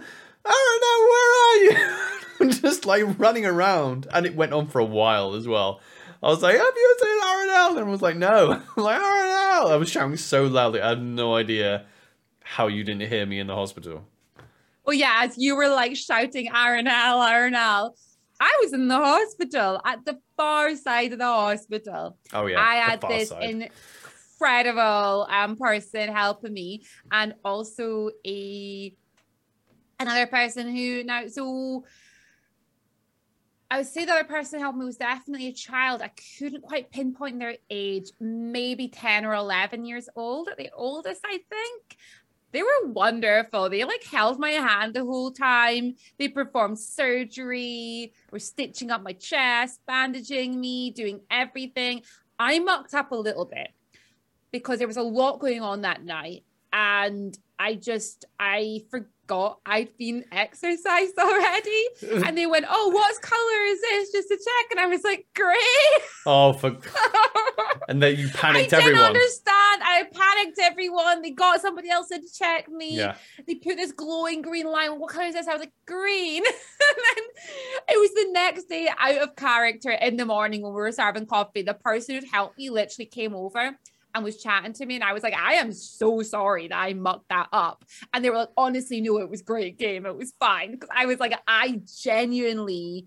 [0.00, 1.96] Aranel, where are you?
[2.40, 4.06] I'm just like running around.
[4.12, 5.80] And it went on for a while as well.
[6.22, 7.68] I was like, have you seen Aranel?
[7.70, 8.52] And everyone was like, no.
[8.76, 9.70] I'm like, Aranel!
[9.72, 11.86] I was shouting so loudly, I had no idea
[12.44, 14.06] how you didn't hear me in the hospital.
[14.84, 17.90] Well, yeah, as you were like shouting Aranel, Aranel,
[18.40, 22.18] I was in the hospital at the far side of the hospital.
[22.32, 22.60] Oh, yeah.
[22.60, 23.70] I had this side.
[24.40, 26.82] incredible um person helping me,
[27.12, 28.92] and also a
[30.02, 31.84] another person who now so.
[33.70, 36.02] I would say the other person who helped me was definitely a child.
[36.02, 41.22] I couldn't quite pinpoint their age, maybe 10 or 11 years old at the oldest,
[41.24, 41.96] I think.
[42.52, 43.70] They were wonderful.
[43.70, 45.94] They like held my hand the whole time.
[46.18, 52.02] They performed surgery, were stitching up my chest, bandaging me, doing everything.
[52.38, 53.68] I mucked up a little bit
[54.50, 56.44] because there was a lot going on that night.
[56.74, 61.84] And I just, I forgot I'd been exercised already.
[62.26, 64.12] And they went, Oh, what color is this?
[64.12, 64.70] Just to check.
[64.70, 65.58] And I was like, Great.
[66.26, 66.76] Oh, for...
[67.88, 69.00] and then you panicked everyone.
[69.00, 69.82] I didn't understand.
[69.82, 71.22] I panicked everyone.
[71.22, 72.96] They got somebody else in to check me.
[72.96, 73.16] Yeah.
[73.46, 74.98] They put this glowing green line.
[74.98, 75.48] What color is this?
[75.48, 76.42] I was like, green.
[76.46, 77.24] and then
[77.88, 81.26] it was the next day out of character in the morning when we were serving
[81.26, 81.62] coffee.
[81.62, 83.76] The person who'd helped me literally came over
[84.14, 84.96] and was chatting to me.
[84.96, 87.84] And I was like, I am so sorry that I mucked that up.
[88.12, 90.06] And they were like, honestly, no, it was great game.
[90.06, 90.72] It was fine.
[90.72, 93.06] Because I was like, I genuinely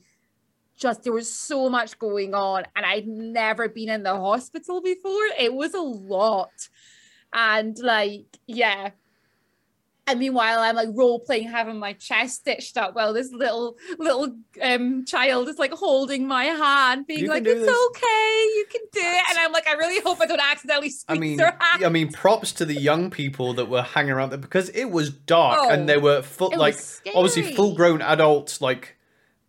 [0.77, 5.23] just there was so much going on and I'd never been in the hospital before.
[5.39, 6.49] It was a lot.
[7.33, 8.91] And like, yeah.
[10.07, 14.35] And meanwhile, I'm like role playing, having my chest stitched up while this little little
[14.61, 18.81] um child is like holding my hand, being You like, "It's this." okay, you can
[18.91, 21.83] do it." And I'm like, I really hope I don't accidentally I mean, hand.
[21.83, 25.09] I mean, props to the young people that were hanging around there because it was
[25.09, 26.77] dark Oh, and they were full, like
[27.15, 28.97] obviously full-grown adults, like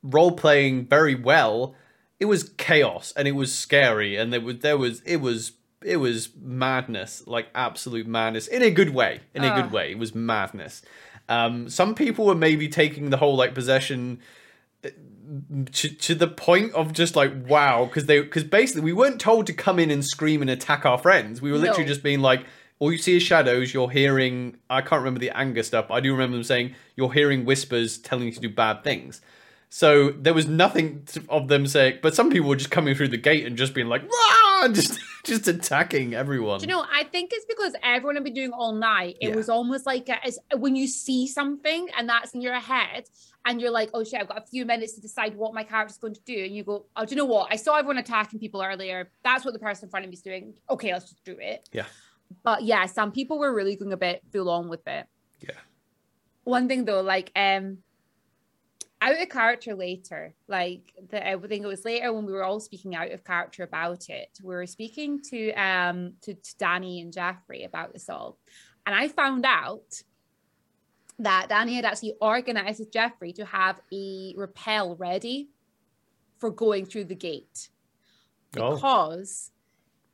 [0.02, 1.74] role playing very well.
[2.18, 5.52] It was chaos and it was scary and there was there was it was
[5.86, 9.20] it was madness, like absolute madness in a good way.
[9.34, 10.82] In a good way, it was madness.
[11.28, 14.20] Um, some people were maybe taking the whole like possession
[15.72, 19.46] to, to the point of just like wow because they because basically we weren't told
[19.46, 21.88] to come in and scream and attack our friends we were literally No.
[21.88, 22.44] just being like
[22.78, 26.12] all you see is shadows you're hearing i can't remember the anger stuff i do
[26.12, 29.20] remember them saying you're hearing whispers telling you to do bad things
[29.68, 33.16] so there was nothing of them saying but some people were just coming through the
[33.16, 34.64] gate and just being like Rah!
[34.64, 38.34] and just just attacking everyone Do you know, I think it's because everyone had been
[38.34, 39.16] doing all night.
[39.20, 39.34] It Yeah.
[39.36, 43.04] was almost like a, it's, when you see something and that's in your head,
[43.44, 45.98] and you're like, oh shit, I've got a few minutes to decide what my character's
[45.98, 46.44] going to do.
[46.44, 47.48] And you go, oh, do you know what?
[47.52, 49.10] I saw everyone attacking people earlier.
[49.22, 50.54] That's what the person in front of me is doing.
[50.68, 51.68] Okay, let's just do it.
[51.72, 51.84] Yeah.
[52.42, 55.06] But yeah, some people were really going a bit full on with it.
[55.40, 55.50] Yeah.
[56.42, 57.78] One thing though, like, um,
[59.02, 62.60] out of character later, like the I think it was later when we were all
[62.60, 64.38] speaking out of character about it.
[64.42, 68.38] We were speaking to um to, to Danny and Jeffrey about this all,
[68.86, 70.02] and I found out
[71.18, 75.48] that Danny had actually organized with Jeffrey to have a repel ready
[76.38, 77.70] for going through the gate
[78.58, 78.74] Oh.
[78.74, 79.50] because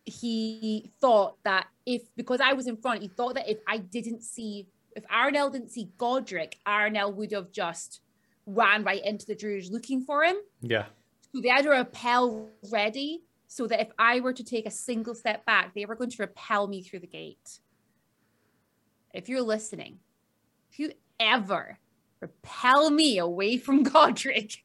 [0.04, 4.22] he thought that if because I was in front, he thought that if I didn't
[4.22, 4.66] see
[4.96, 8.00] if Aranel didn't see Godric, Aranel would have just
[8.46, 10.36] ran right into the Druids looking for him.
[10.60, 10.86] Yeah.
[11.34, 15.14] So they had a repel ready so that if I were to take a single
[15.14, 17.58] step back, they were going to repel me through the gate.
[19.12, 19.98] If you're listening,
[20.70, 21.78] if you ever
[22.20, 24.58] repel me away from Godric,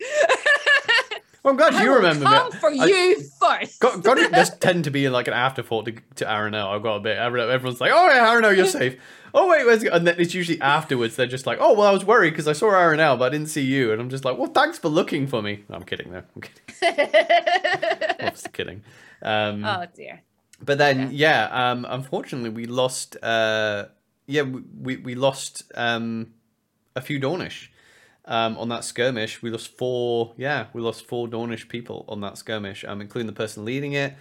[1.47, 2.59] Well, I'm glad I you remember come me.
[2.59, 3.79] for I- you first.
[3.79, 6.75] God, Godric does tend to be like an afterthought to, to Aranel.
[6.75, 7.17] I've got a bit.
[7.17, 8.97] Everyone's like, "Oh yeah, Aranel, you're safe."
[9.33, 11.15] Oh wait, where's and then it's usually afterwards.
[11.15, 13.47] They're just like, "Oh well, I was worried because I saw Aranel, but I didn't
[13.47, 16.11] see you." And I'm just like, "Well, thanks for looking for me." No, I'm kidding
[16.11, 16.23] though.
[16.35, 17.15] I'm kidding.
[18.19, 18.83] Obviously kidding.
[19.21, 20.23] Um, oh dear.
[20.61, 23.15] but then, yeah, um, unfortunately, we lost.
[23.23, 23.85] Uh,
[24.25, 26.33] yeah, we we, we lost um,
[26.93, 27.69] a few Dawnish
[28.27, 29.41] um, on that skirmish.
[29.41, 30.33] We lost four.
[30.37, 34.13] Yeah, we lost four Dawnish people on that skirmish, um, including the person leading it,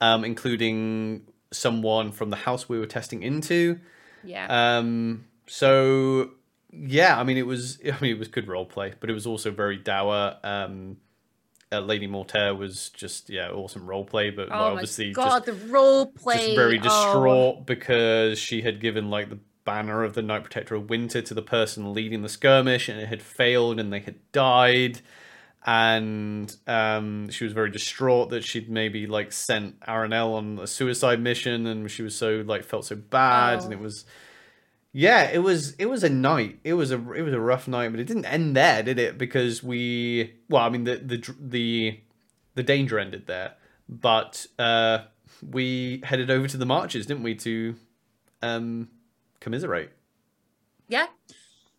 [0.00, 3.80] um, including someone from the house we were testing into.
[4.22, 4.76] Yeah.
[4.78, 6.30] Um, so
[6.70, 7.80] yeah, I mean, it was.
[7.84, 10.36] I mean, it was good role play, but it was also very dour.
[10.44, 10.98] Um,
[11.72, 15.54] uh, Lady Mortier was just yeah, awesome role play, but oh obviously my just the
[15.68, 16.36] role play.
[16.36, 16.82] just very oh.
[16.82, 21.34] distraught because she had given like the banner of the Night Protector of Winter to
[21.34, 25.00] the person leading the skirmish and it had failed and they had died.
[25.66, 31.20] And um, she was very distraught that she'd maybe like sent Aranel on a suicide
[31.20, 33.64] mission and she was so like felt so bad Oh.
[33.64, 34.04] and it was
[34.96, 36.60] yeah, it was it was a night.
[36.62, 39.18] It was a it was a rough night, but it didn't end there, did it?
[39.18, 42.00] Because we well, I mean the the the
[42.54, 43.54] the danger ended there,
[43.88, 44.98] but uh,
[45.42, 47.74] we headed over to the marches, didn't we, to
[48.40, 48.88] um,
[49.44, 49.92] commiserate?
[50.88, 51.06] Yeah.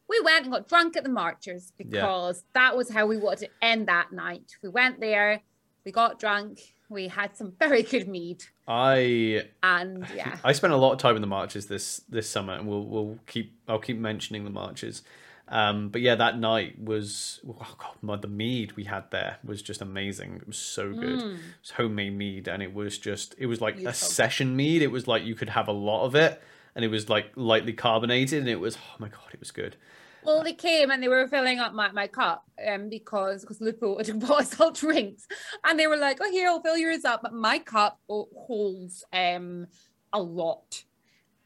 [0.08, 3.50] We went and got drunk at the Marchers because that was how we wanted to
[3.62, 4.56] end that night.
[4.62, 5.42] We went there,
[5.84, 6.60] we got drunk,
[6.90, 10.38] we had some very good mead, I and yeah.
[10.44, 13.20] I spent a lot of time in the marches this this summer, and we'll we'll
[13.26, 15.02] keep I'll keep mentioning the marches.
[15.48, 19.62] Um, but yeah, that night was oh god, my, the mead we had there was
[19.62, 20.36] just amazing.
[20.38, 21.20] It was so good.
[21.20, 21.34] Mm.
[21.36, 24.82] It was homemade mead, and it was just it was like a session mead.
[24.82, 26.42] It was like you could have a lot of it,
[26.76, 29.78] and it was like lightly carbonated, and it was oh my god, it was good.
[30.26, 33.98] Well, they came and they were filling up my, my cup um, because because Lupo
[33.98, 35.28] had bought us all drinks,
[35.64, 39.04] and they were like, "Oh, here, I'll fill yours up." But my cup oh, holds
[39.14, 39.68] um
[40.12, 40.84] a lot,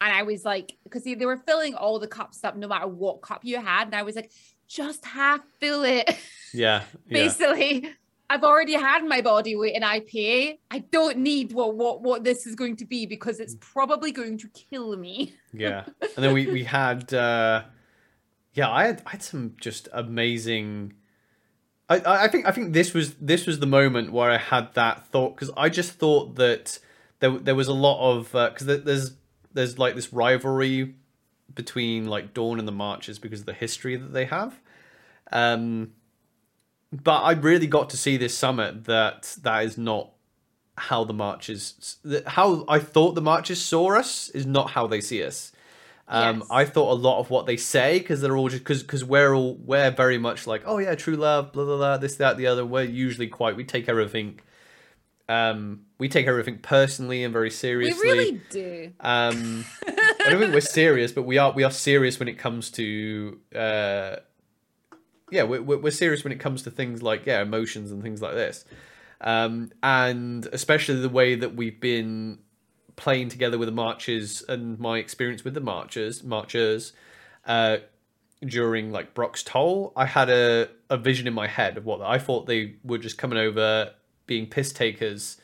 [0.01, 2.87] and I was like, because they, they were filling all the cups up, no matter
[2.87, 4.31] what cup you had, and I was like,
[4.67, 6.09] "Just half fill it."
[6.53, 7.17] Yeah, yeah.
[8.29, 10.59] I've already had my body weight in IPA.
[10.69, 14.37] I don't need what what what this is going to be because it's probably going
[14.39, 15.33] to kill me.
[15.53, 17.63] yeah and then we we had uh
[18.53, 20.93] yeah i had i had some just amazing
[21.89, 25.07] I, I think I think this was this was the moment where I had that
[25.07, 26.77] thought because I just thought that
[27.19, 29.13] there there was a lot of because there's
[29.53, 30.93] there's like this rivalry
[31.53, 34.59] between like Dawn and the Marches because of the history that they have,
[35.31, 35.93] um,
[36.91, 40.11] but I really got to see this summit that that is not
[40.77, 45.01] how the marches that- how I thought the marches saw us is not how they
[45.01, 45.51] see us.
[46.07, 46.47] Um, Yes.
[46.49, 49.35] I thought a lot of what they say because they're all just because because we're
[49.35, 52.47] all we're very much like oh yeah true love blah blah blah this that the
[52.47, 54.39] other we're usually quite we take everything
[55.27, 58.01] um we take everything personally and very seriously.
[58.03, 58.91] We really do.
[59.01, 62.71] um I don't think we're serious but we are we are serious when it comes
[62.71, 64.15] to uh
[65.31, 68.33] yeah we're, we're serious when it comes to things like yeah emotions and things like
[68.33, 68.65] this.
[69.21, 72.39] Um and especially the way that we've been
[72.95, 76.93] playing together with the marches and my experience with the marchers marchers
[77.45, 77.77] uh
[78.45, 82.17] during like Brock's Toll, I had a, a vision in my head of what I
[82.17, 83.91] thought they were just coming over
[84.27, 85.37] being piss takers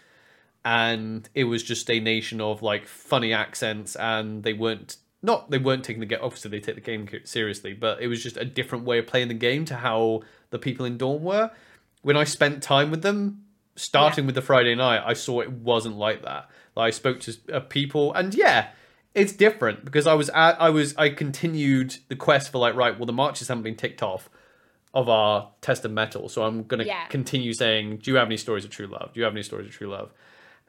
[0.63, 5.57] and it was just a nation of like funny accents and they weren't not they
[5.57, 8.45] weren't taking the game obviously they take the game seriously but it was just a
[8.45, 10.21] different way of playing the game to how
[10.51, 11.51] the people in Dawn were.
[12.01, 13.41] When I spent time with them
[13.75, 16.49] starting with the Friday night I saw it wasn't like that.
[16.75, 18.69] Like I spoke to uh, people and yeah
[19.13, 22.97] it's different because I was at I was I continued the quest for like right
[22.97, 24.29] well the marches haven't been ticked off
[24.93, 27.05] of our test of mettle so I'm gonna Yeah.
[27.07, 29.11] continue saying do you have any stories of true love?
[29.13, 30.11] Do you have any stories of true love?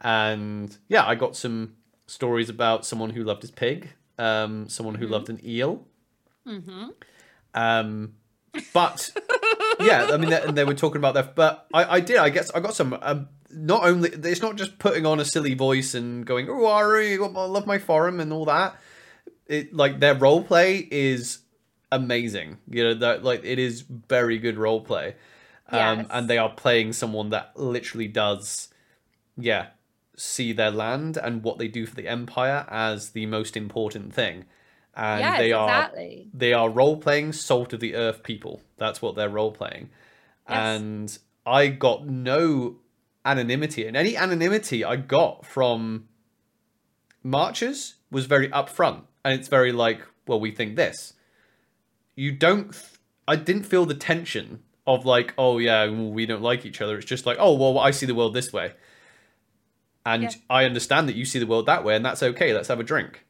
[0.01, 1.75] And yeah I got some
[2.07, 5.87] stories about someone who loved his pig um someone who loved an eel
[6.47, 6.89] Mm-hmm.
[7.55, 8.15] um
[8.73, 9.11] but
[9.81, 12.31] yeah I mean they, and they were talking about that but I I did I
[12.31, 15.95] guess I got some um, not only it's not just putting on a silly voice
[15.95, 18.77] and going oh Ari I love my forum and all that
[19.47, 21.41] it like their role play is
[21.93, 25.15] amazing you know that like it is very good role play
[25.69, 26.07] Um, Yes.
[26.11, 28.69] and they are playing someone that literally does,
[29.37, 29.67] yeah,
[30.17, 34.45] see their land and what they do for the empire as the most important thing.
[34.95, 36.31] And yes, they are exactly.
[36.33, 38.63] they are role playing salt of the earth people.
[38.79, 39.91] That's what they're role playing.
[40.49, 40.59] Yes.
[40.59, 42.77] And I got no
[43.25, 46.09] anonymity, and any anonymity I got from
[47.23, 51.13] marchers was very upfront, and it's very like, well, we think this.
[52.15, 52.75] You don't.
[53.29, 56.97] I didn't feel the tension of like, oh yeah, we don't like each other.
[56.97, 58.73] It's just like, oh well, I see the world this way,
[60.07, 60.31] and Yeah.
[60.49, 62.55] I understand that you see the world that way, and that's okay.
[62.55, 63.25] Let's have a drink.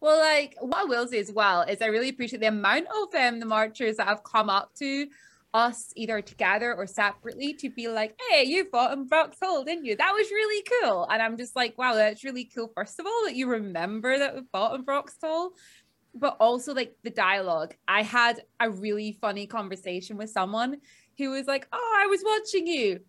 [0.00, 3.14] Well, like what I will say as well is I really appreciate the amount of
[3.14, 5.08] um the marchers that have come up to
[5.54, 9.96] us either together or separately to be like, hey, you fought in Vauxhall, didn't you?
[9.96, 11.06] That was really cool.
[11.10, 12.70] And I'm just like, wow, that's really cool.
[12.76, 15.52] First of all, that you remember that we fought in Vauxhall,
[16.14, 17.74] but also like the dialogue.
[17.88, 20.76] I had a really funny conversation with someone
[21.16, 23.00] who was like, oh, I was watching you.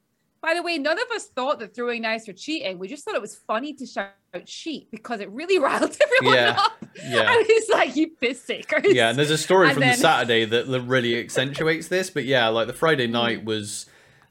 [0.47, 2.79] By the way, none of us thought that throwing knives were cheating.
[2.79, 4.11] We just thought it was funny to shout
[4.45, 6.55] cheat because it really riled everyone Yeah.
[6.57, 6.85] up.
[7.05, 7.25] Yeah.
[7.27, 8.93] I was like, you piss takers.
[8.93, 12.09] yeah, and there's a story And from then- the Saturday that that really accentuates this.
[12.09, 12.73] But yeah, like the.
[12.73, 13.87] Friday night was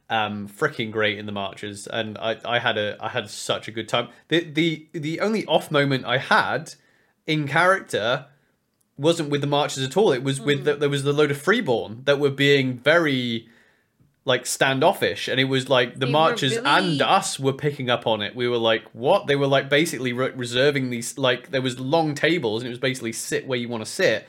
[0.08, 3.70] um freaking great in the marches, and I I had a I had such a
[3.70, 4.08] good time.
[4.28, 6.76] The the the only off moment I had
[7.26, 8.24] in character
[8.96, 10.12] wasn't with the marches at all.
[10.12, 10.64] It was with Mm.
[10.64, 13.48] the, there was the load of freeborn that were being very
[14.27, 18.20] like standoffish and it was like the They marchers and us were picking up on
[18.22, 18.35] it.
[18.35, 19.29] We were like what?
[19.29, 22.81] They were like basically re- reserving these like there was long tables and it was
[22.81, 24.27] basically sit where you want to sit.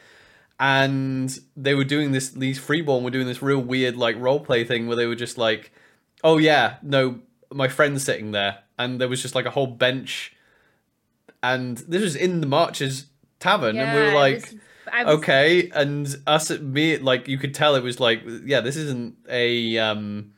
[0.59, 4.63] And they were doing this these freeborn were doing this real weird like role play
[4.63, 5.71] thing where they were just like
[6.23, 7.19] oh yeah no
[7.51, 8.59] my friend's sitting there.
[8.77, 10.33] And there was just like a whole bench.
[11.41, 13.07] And this was in the marchers
[13.39, 14.53] tavern and we were Yeah, like
[14.93, 18.75] was- okay and us at me like you could tell it was like yeah this
[18.75, 20.31] isn't a um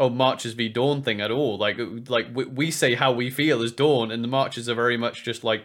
[0.00, 0.68] oh marches v.
[0.68, 1.58] Dawn thing at all.
[1.58, 1.78] Like
[2.08, 5.22] like we, we say how we feel as dawn and the marches are very much
[5.22, 5.62] just like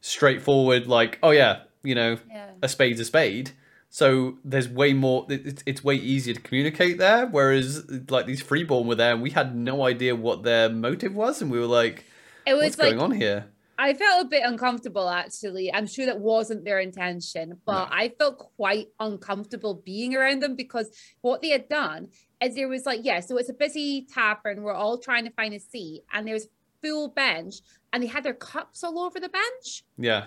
[0.00, 2.50] straightforward like oh yeah you know Yeah.
[2.62, 3.52] a spade's a spade.
[3.90, 8.86] So there's way more it's, it's way easier to communicate there whereas like these freeborn
[8.88, 12.04] were there and we had no idea what their motive was and we were like
[12.44, 13.46] It was what's like going on here
[13.78, 15.72] I felt a bit uncomfortable actually.
[15.72, 20.90] I'm sure that wasn't their intention, but I felt quite uncomfortable being around them because
[21.20, 22.08] what they had done
[22.42, 24.62] is there was like, yeah, so it's a busy tavern.
[24.62, 26.48] We're all trying to find a seat, and there's a
[26.82, 27.56] full bench,
[27.92, 29.84] and they had their cups all over the bench.
[29.96, 30.24] yeah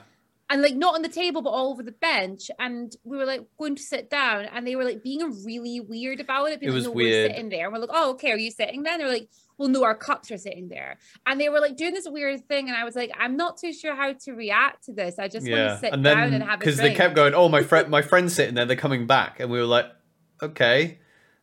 [0.49, 2.49] And like not on the table, but all over the bench.
[2.57, 6.19] And we were like going to sit down, and they were like being really weird
[6.19, 6.59] about it.
[6.59, 7.29] being It like, was no, weird.
[7.29, 7.65] We're sitting there.
[7.65, 8.99] And we're like, oh, okay, are you sitting then?
[8.99, 10.97] They're like, well, no, our cups are sitting there.
[11.25, 12.69] And they were like doing this weird thing.
[12.69, 15.17] And I was like, I'm not too sure how to react to this.
[15.17, 17.33] I just want to sit and down then and have a because they kept going
[17.33, 19.85] oh my friend my friend's sitting there they're coming back and we were like
[20.41, 20.99] okay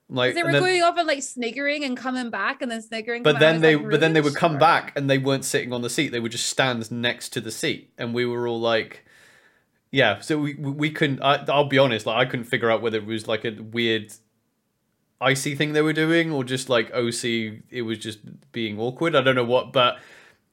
[0.08, 3.22] like they were then- going off and like sniggering and coming back and then sniggering.
[3.22, 5.82] but then they like, but then they would come back and they weren't sitting on
[5.82, 9.04] the seat they would just stand next to the seat and we were all like
[9.90, 12.82] yeah so we we we couldn't I, i'll be honest like i couldn't figure out
[12.82, 14.12] whether it was like a weird
[15.20, 18.18] icy thing they were doing or just like oc it was just
[18.52, 19.98] being awkward i don't know what but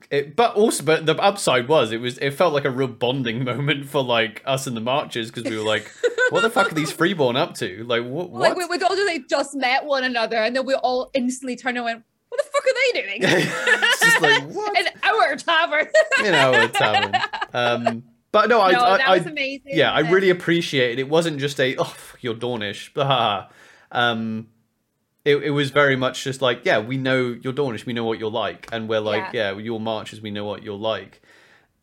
[0.10, 3.44] it, but also, but the upside was it was it felt like a real bonding
[3.46, 5.90] moment for like us and the marchers because we were like,
[6.30, 7.84] what the fuck are these freeborn up to?
[7.86, 8.30] Like what?
[8.30, 8.42] what?
[8.42, 11.56] Like we, we all just like just met one another and then we all instantly
[11.56, 13.20] turned and went, what the fuck are they doing?
[13.24, 14.78] it's just like what?
[14.78, 15.88] In our tavern.
[16.24, 17.16] you know, tavern.
[17.54, 19.78] Um, but no, I, no, I, that I was amazing.
[19.78, 21.00] yeah, I really appreciated.
[21.00, 21.04] It.
[21.04, 23.48] It wasn't just a oh you're Dawnish, blah.
[23.92, 24.48] Um,
[25.24, 28.20] it it was very much just like yeah, we know you're Dawnish, we know what
[28.20, 31.22] you're like, and we're like yeah, your marches, we know what you're like.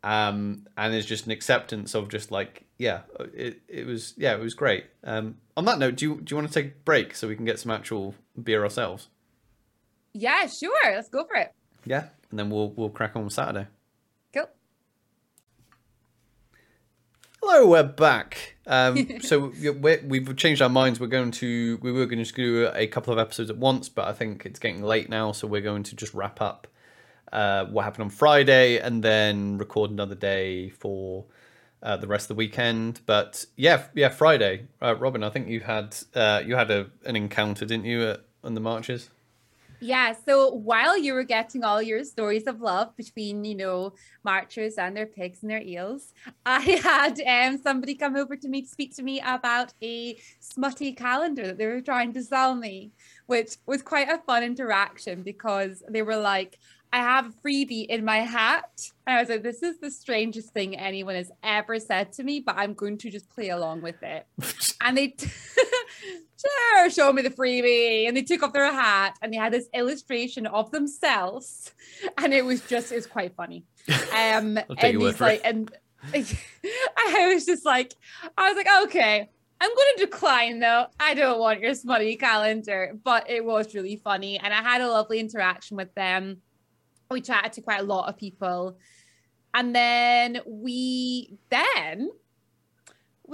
[0.03, 3.01] Um, and there's just an acceptance of just like yeah,
[3.35, 4.87] it it was yeah, it was great.
[5.05, 7.37] Um, on that note, do you do you want to take a break so we
[7.37, 9.09] can get some actual beer ourselves?
[10.13, 10.73] Yeah, sure.
[10.85, 11.53] Let's go for it.
[11.85, 13.67] Yeah, and then we'll we'll crack on with Saturday.
[14.33, 14.49] Cool.
[17.41, 18.57] Hello, we're back.
[18.69, 21.01] Um, so we're, we've changed our minds.
[21.01, 24.07] We're going to we were going to do a couple of episodes at once, but
[24.07, 26.69] I think it's getting late now, so we're going to just wrap up
[27.33, 31.25] uh, what happened on Friday and then record another day for
[31.83, 33.01] uh, the rest of the weekend.
[33.07, 35.25] But yeah, yeah, Friday, uh, Robyn.
[35.25, 38.61] I think you had uh, you had a, an encounter, didn't you, at, on the
[38.61, 39.11] marches?
[39.81, 40.15] Yeah.
[40.27, 43.95] So while you were getting all your stories of love between, you know,
[44.25, 46.13] marchers and their pigs and their eels,
[46.47, 50.93] I had um, somebody come over to me to speak to me about a smutty
[50.93, 52.93] calendar that they were trying to sell me,
[53.27, 56.59] which was quite a fun interaction because they were like,
[56.93, 58.71] I have a freebie in my hat.
[59.07, 62.41] And I was like, this is the strangest thing anyone has ever said to me,
[62.41, 64.27] but I'm going to just play along with it.
[64.81, 65.15] and they
[66.39, 68.07] sure, show me the freebie.
[68.07, 71.73] And they took off their hat and they had this illustration of themselves.
[72.17, 73.65] And it was just, it was quite funny.
[73.89, 75.47] Um, and he's like, it.
[75.47, 75.71] and
[76.15, 77.95] I was just like,
[78.37, 79.29] I was like, okay,
[79.61, 80.87] I'm going to decline though.
[81.01, 84.39] I don't want your smutty calendar, but it was really funny.
[84.39, 86.39] And I had a lovely interaction with them.
[87.11, 88.79] We chatted to quite a lot of people.
[89.55, 92.11] And then we, then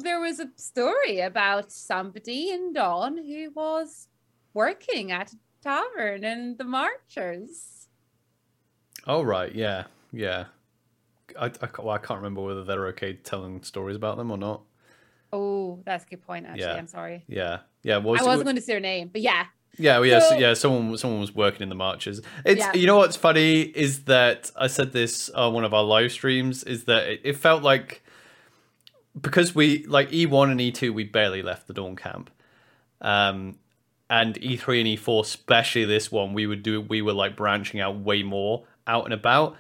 [0.02, 4.08] there was a story about somebody in Dawn who was
[4.52, 7.88] working at a tavern in the Marchers.
[9.06, 10.46] Oh right, yeah, yeah.
[11.38, 14.62] I, I, well, I can't remember whether they're okay telling stories about them or not.
[15.32, 16.62] Oh, that's a good point, actually.
[16.62, 16.74] Yeah.
[16.74, 17.24] I'm sorry.
[17.26, 17.96] Yeah, yeah.
[17.96, 19.46] I wasn't going to say her name, but yeah.
[19.76, 20.54] Yeah, well, yeah, so, So- yeah.
[20.54, 22.20] Someone, someone was working in the marches.
[22.44, 22.72] It's Yeah.
[22.74, 26.62] you know what's funny is that I said this on one of our live streams
[26.62, 28.03] is that it, it felt like
[29.20, 32.31] because we like E one and E two we barely left the Dawn camp,
[33.01, 33.57] um,
[34.11, 37.36] and E three and E four, especially this one, we would do we were like
[37.36, 39.57] branching out way more out and about.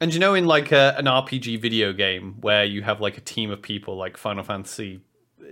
[0.00, 3.20] And you know, in like a, an RPG video game where you have like a
[3.20, 5.00] team of people, like Final Fantasy,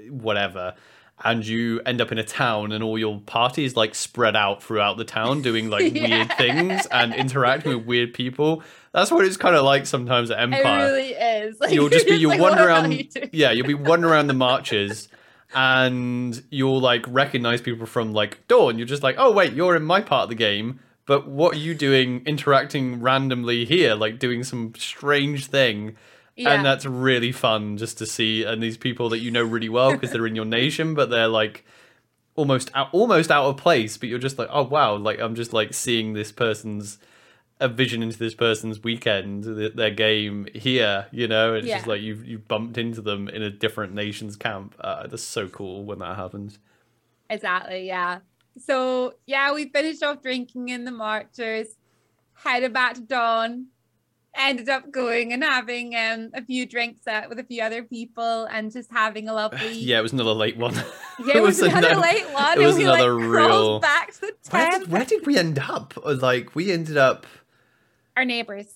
[0.09, 0.75] whatever,
[1.23, 4.63] and you end up in a town and all your party is like spread out
[4.63, 6.09] throughout the town doing like Yeah.
[6.09, 8.63] weird things and interacting with weird people.
[8.99, 10.63] That's what it's kind of like sometimes at Empire.
[10.63, 11.61] It really is.
[11.61, 13.31] Like, you'll just be you're you like, wander around doing?
[13.33, 15.09] yeah you'll be wandering around the marches
[15.55, 19.83] and you'll like recognize people from like dawn you're just like oh wait you're in
[19.83, 24.45] my part of the game but what are you doing interacting randomly here like doing
[24.45, 25.97] some strange thing
[26.37, 26.51] Yeah.
[26.53, 29.93] and that's really fun just to see and these people that you know really well
[29.93, 31.65] because they're in your nation but they're like
[32.37, 35.53] almost out almost out of place but you're just like oh wow like i'm just
[35.55, 36.99] like seeing this person's
[37.61, 42.25] a vision into this person's weekend their game here you know it's just like you've
[42.25, 46.17] you bumped into them in a different nation's camp uh, that's so cool when that
[46.17, 46.59] happens
[47.31, 47.87] Exactly.
[47.87, 48.21] Yeah.
[48.57, 51.67] So yeah, we finished off drinking in the Marchers,
[52.33, 53.67] headed back to Dawn,
[54.35, 58.45] ended up going and having um, a few drinks out with a few other people
[58.47, 60.75] and just having a lovely yeah it was another late one
[61.27, 62.61] Yeah, it was, another ano- late one.
[62.61, 65.37] it was and we another like real- back to the where did, where did we
[65.37, 67.27] end up Uh, like we ended up
[68.19, 68.67] Our neighbors.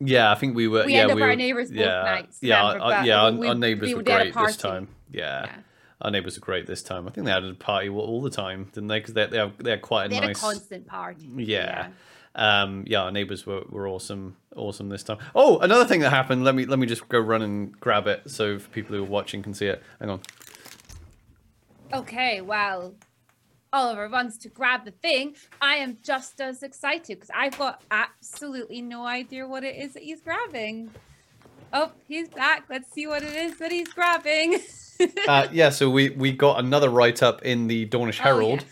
[0.00, 2.02] yeah i think we were We yeah ended up we at our neighbors both yeah
[2.04, 5.44] nights, yeah remember, our- yeah our, we- our neighbors we were great this time yeah.
[5.46, 5.56] Yeah.
[6.02, 7.06] Our neighbors were great this time.
[7.08, 8.98] I think they had a party all- the time, didn't they?
[8.98, 11.26] Because they they have, they had quite a They had nice a constant party.
[11.36, 11.88] Yeah.
[12.34, 15.16] Um, yeah, our neighbors were, were awesome, awesome this time.
[15.34, 16.44] Oh, another thing that happened.
[16.44, 19.06] Let me let me just go run and grab it so for people who are
[19.06, 19.82] watching can see it.
[20.00, 20.20] Hang on.
[21.94, 22.94] Okay, well,
[23.72, 25.34] Oliver wants to grab the thing.
[25.60, 30.02] I am just as excited because I've got absolutely no idea what it is that
[30.02, 30.90] he's grabbing.
[31.72, 32.64] Oh, he's back.
[32.70, 34.58] Let's see what it is that he's grabbing.
[35.28, 38.70] Uh, yeah, so we we got another write up in the Dawnish Oh, Herald yes.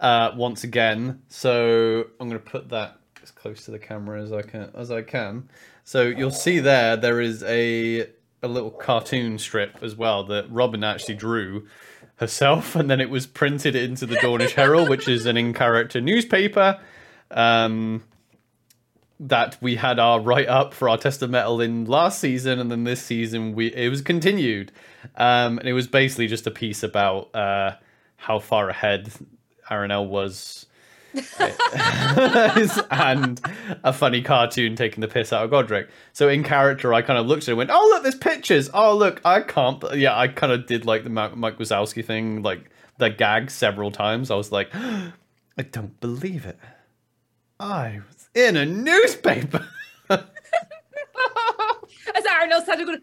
[0.00, 1.20] uh, once again.
[1.28, 4.90] So I'm going to put that as close to the camera as I can as
[4.90, 5.50] I can.
[5.84, 8.08] So you'll see there there is a
[8.42, 11.66] a little cartoon strip as well that Robyn actually drew
[12.16, 16.00] herself, and then it was printed into the Dawnish Herald, which is an in character
[16.00, 16.80] newspaper.
[17.30, 18.02] Um,
[19.18, 22.70] that we had our write up for our test of mettle in last season, and
[22.70, 24.72] then this season we it was continued,
[25.16, 27.72] um, and it was basically just a piece about uh,
[28.16, 29.10] how far ahead
[29.70, 30.65] Aranel was,
[32.90, 33.40] and
[33.84, 35.88] a funny cartoon taking the piss out of Godric.
[36.12, 38.70] So in character, I kind of looked at it and went, "Oh look, there's pictures.
[38.72, 42.70] Oh look, I can't." Yeah, I kind of did like the Mike Wazowski thing, like
[42.98, 44.30] the gag several times.
[44.30, 45.12] I was like, "I
[45.70, 46.58] don't believe it."
[47.58, 49.66] I was in a newspaper.
[50.10, 50.20] As
[52.30, 53.00] Arnold started going,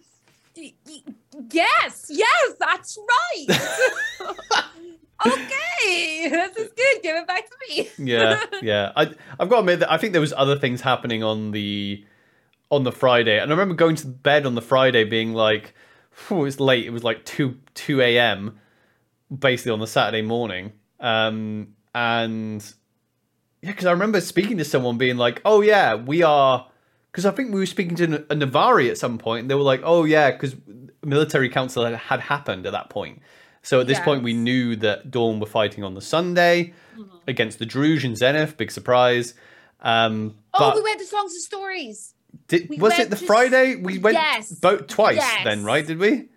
[0.56, 1.04] "Y- y-
[1.52, 3.48] yes, yes, that's right.
[5.26, 7.02] okay, this is good.
[7.02, 7.90] Give it back to me.
[7.98, 8.92] yeah, yeah.
[8.96, 9.02] I
[9.40, 12.04] I've got to admit that I think there was other things happening on the
[12.70, 15.74] on the Friday, and I remember going to bed on the Friday being like,
[16.12, 16.86] "Phew, it was late.
[16.86, 18.60] It was like two two a.m.
[19.38, 22.64] basically on the Saturday morning, um, and
[23.62, 26.68] yeah, because I remember speaking to someone being like, "Oh yeah, we are."
[27.12, 29.62] Because I think we were speaking to a Navarr at some point, and they were
[29.62, 30.56] like, "Oh yeah," because
[31.04, 33.22] military council had, had happened at that point.
[33.64, 36.74] So at this point, we knew that Dawn were fighting on the Sunday
[37.28, 38.58] against the Druj in Zenith.
[38.58, 39.34] Big surprise.
[39.82, 42.14] Um, Oh, we went to Songs and Stories.
[42.50, 43.76] did, we was it the to- Friday?
[43.76, 44.52] We went Yes.
[44.52, 45.44] both twice Yes.
[45.46, 45.86] then, right?
[45.88, 46.28] Did we?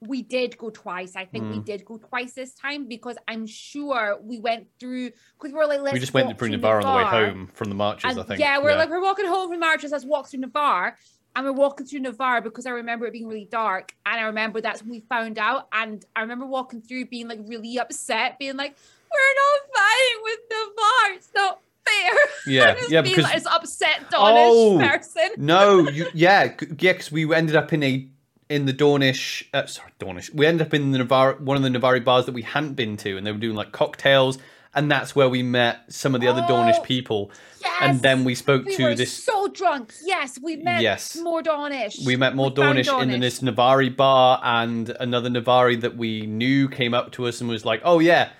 [0.00, 1.16] We did go twice.
[1.16, 1.64] I think we Mm.
[1.64, 5.92] did go twice this time because I'm sure we went through because we were like,
[5.92, 8.22] we just went through through Navarr on the way home from the marches, And I
[8.22, 8.38] think.
[8.40, 9.90] yeah, we're like, we're walking home from Marches.
[9.92, 10.96] Let's walk through Navarr.
[11.36, 13.92] And we're walking through Navarr because I remember it being really dark.
[14.06, 15.66] And I remember that's when we found out.
[15.72, 18.76] And I remember walking through being like really upset, being like,
[19.12, 21.16] we're not fighting with Navarr.
[21.16, 22.12] It's not fair.
[22.46, 24.78] Yeah, yeah, being because like this upset Dawnish Oh.
[24.78, 25.28] person.
[25.38, 28.06] no, you, yeah, yeah, because we ended up in a
[28.50, 30.32] in the Dawnish, uh, sorry, Dawnish.
[30.34, 32.96] We ended up in the Navarr, one of the Navarr bars that we hadn't been
[32.98, 34.38] to, and they were doing like cocktails,
[34.74, 37.30] and that's where we met some of the other Dawnish Oh, people,
[37.60, 37.72] Yes.
[37.80, 39.12] and then we spoke we to were this.
[39.12, 39.92] so drunk.
[40.04, 41.16] Yes, we met Yes.
[41.16, 42.04] more Dawnish.
[42.04, 46.26] we met more We found Dawnish, in this Navarr bar, and another Navarr that we
[46.26, 48.30] knew came up to us and was like, "Oh yeah,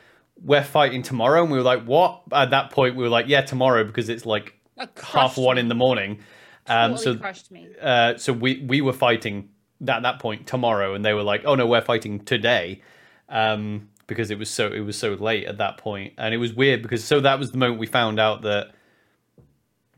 [0.43, 3.43] we're fighting tomorrow," and we were like, "What?" At that point, we were like, "Yeah,
[3.43, 4.55] tomorrow," because it's like
[5.02, 5.61] half one me.
[5.61, 6.19] in the morning.
[6.66, 7.69] Um, Totally so crushed me.
[7.81, 9.51] uh, so we we were fighting
[9.86, 12.81] at that point tomorrow, and they were like, "Oh no, we're fighting today,"
[13.28, 16.52] um, because it was so it was so late at that point, and it was
[16.52, 18.72] weird because so that was the moment we found out that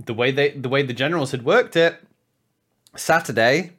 [0.05, 2.01] the way they the way the generals had worked it
[2.97, 3.73] Saturday.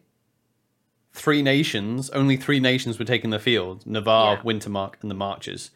[1.13, 4.41] Three nations, only three nations were taking the field: Navarr, Yeah.
[4.43, 5.71] Wintermark, and the Marches.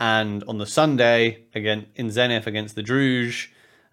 [0.00, 3.48] And on the Sunday, again in Zenith against the Druj,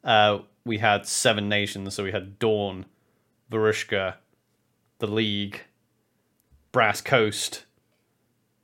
[0.06, 1.94] uh, we had seven nations.
[1.96, 2.86] So we had Dawn,
[3.52, 4.16] Varushka,
[5.00, 5.62] the League,
[6.72, 7.66] Brass Coast.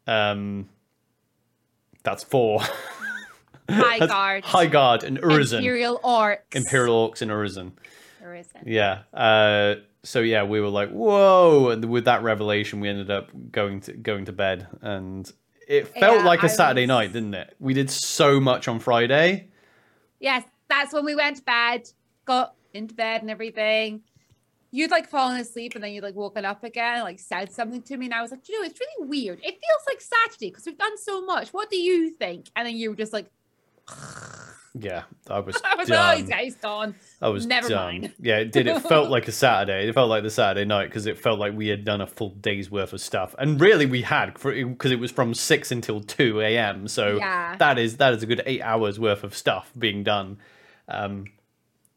[0.07, 0.69] Um,
[2.05, 2.61] that's four.
[3.69, 4.43] Highguard.
[4.43, 5.57] High Guard and Urizen.
[5.57, 6.37] Imperial orcs.
[6.53, 7.71] Imperial Orcs and Urizen.
[8.23, 8.63] Urizen.
[8.65, 8.99] Yeah.
[9.13, 11.69] Uh, so yeah, we were like, whoa!
[11.69, 15.31] And with that revelation, we ended up going to going to bed, and
[15.67, 17.55] it felt Yeah, like a I Saturday was- night, didn't it?
[17.59, 19.49] We did so much on Friday.
[20.19, 21.89] Yes, that's when we went to bed,
[22.25, 24.01] got into bed and everything.
[24.75, 27.81] You'd like fallen asleep and then you'd like woken up again, and, like said something
[27.83, 29.39] to me, and I was like, you know, it's really weird.
[29.39, 31.49] It feels like Saturday because we've done so much.
[31.53, 32.49] What do you think?
[32.55, 33.27] And then you were just like,
[34.77, 36.17] Yeah, I was I was oh, done.
[36.17, 36.95] he's, he's gone.
[37.21, 38.01] I was Never done.
[38.01, 38.13] mind.
[38.19, 38.67] Yeah, it did.
[38.67, 39.87] It felt like a Saturday.
[39.87, 42.31] It felt like the Saturday night because it felt like we had done a full
[42.31, 46.41] day's worth of stuff, and really we had because it was from six until two
[46.41, 46.89] a.m.
[46.89, 47.55] So Yeah.
[47.55, 50.39] that is that is a good eight hours worth of stuff being done.
[50.89, 51.27] Um,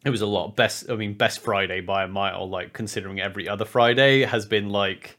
[0.09, 0.57] it was a lot.
[0.57, 2.49] Best, I mean, best Friday by a mile.
[2.49, 5.19] Like considering every other Friday has been like.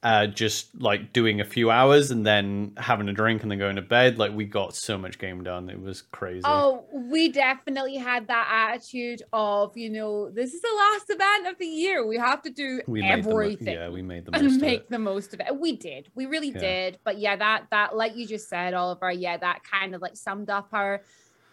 [0.00, 3.74] Uh, just like doing a few hours and then having a drink and then going
[3.74, 4.16] to bed.
[4.16, 5.68] Like we got so much game done.
[5.68, 6.42] It was crazy.
[6.44, 11.58] Oh, we definitely had that attitude of, you know, this is the last event of
[11.58, 12.06] the year.
[12.06, 14.80] We have to do we the mo- yeah, we made the most and of make
[14.82, 14.88] it.
[14.88, 15.58] the most of it.
[15.58, 16.06] We did.
[16.14, 16.60] We really Yeah.
[16.60, 16.98] did.
[17.02, 20.48] But yeah, that that like you just said, Oliver, yeah, that kind of like summed
[20.48, 21.02] up our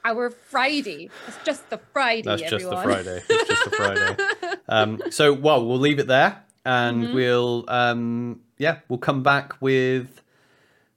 [0.06, 1.10] our Friday.
[1.28, 2.22] It's just the Friday.
[2.22, 2.84] That's just the everyone.
[2.86, 3.22] Friday.
[3.30, 4.16] It's just the Friday.
[4.68, 7.14] Um, so, well, we'll leave it there, and Mhm.
[7.14, 10.22] we'll, um, yeah, we'll come back with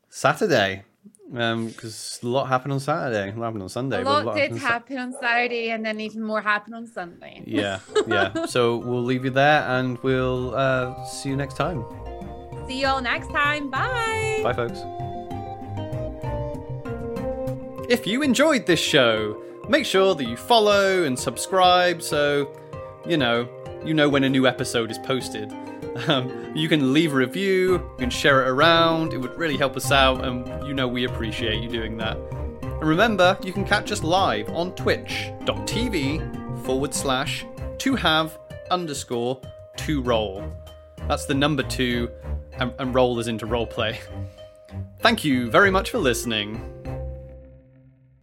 [0.09, 0.85] Saturday,
[1.30, 3.30] because a lot happened on Saturday.
[3.30, 4.01] A lot happened on Sunday.
[4.01, 6.86] A lot happened did on Sa- happen on Saturday, and then even more happened on
[6.86, 7.43] Sunday.
[7.47, 8.47] Yeah, yeah.
[8.47, 11.85] so we'll leave you there, and we'll uh, see you next time.
[12.66, 13.68] See you all next time.
[13.70, 14.40] Bye.
[14.43, 15.07] Bye, folks.
[17.89, 22.55] If you enjoyed this show, make sure that you follow and subscribe so,
[23.06, 23.48] you know,
[23.82, 25.51] you know when a new episode is posted.
[26.06, 29.77] Um, you can leave a review, you can share it around, it would really help
[29.77, 32.16] us out, and you know we appreciate you doing that.
[32.62, 37.44] And remember, you can catch us live on twitch.tv forward slash
[37.78, 38.39] to have
[38.70, 39.40] underscore
[39.78, 40.44] to roll.
[41.09, 42.09] That's the number two,
[42.52, 43.98] and, and roll is into roleplay.
[45.01, 46.77] Thank you very much for listening.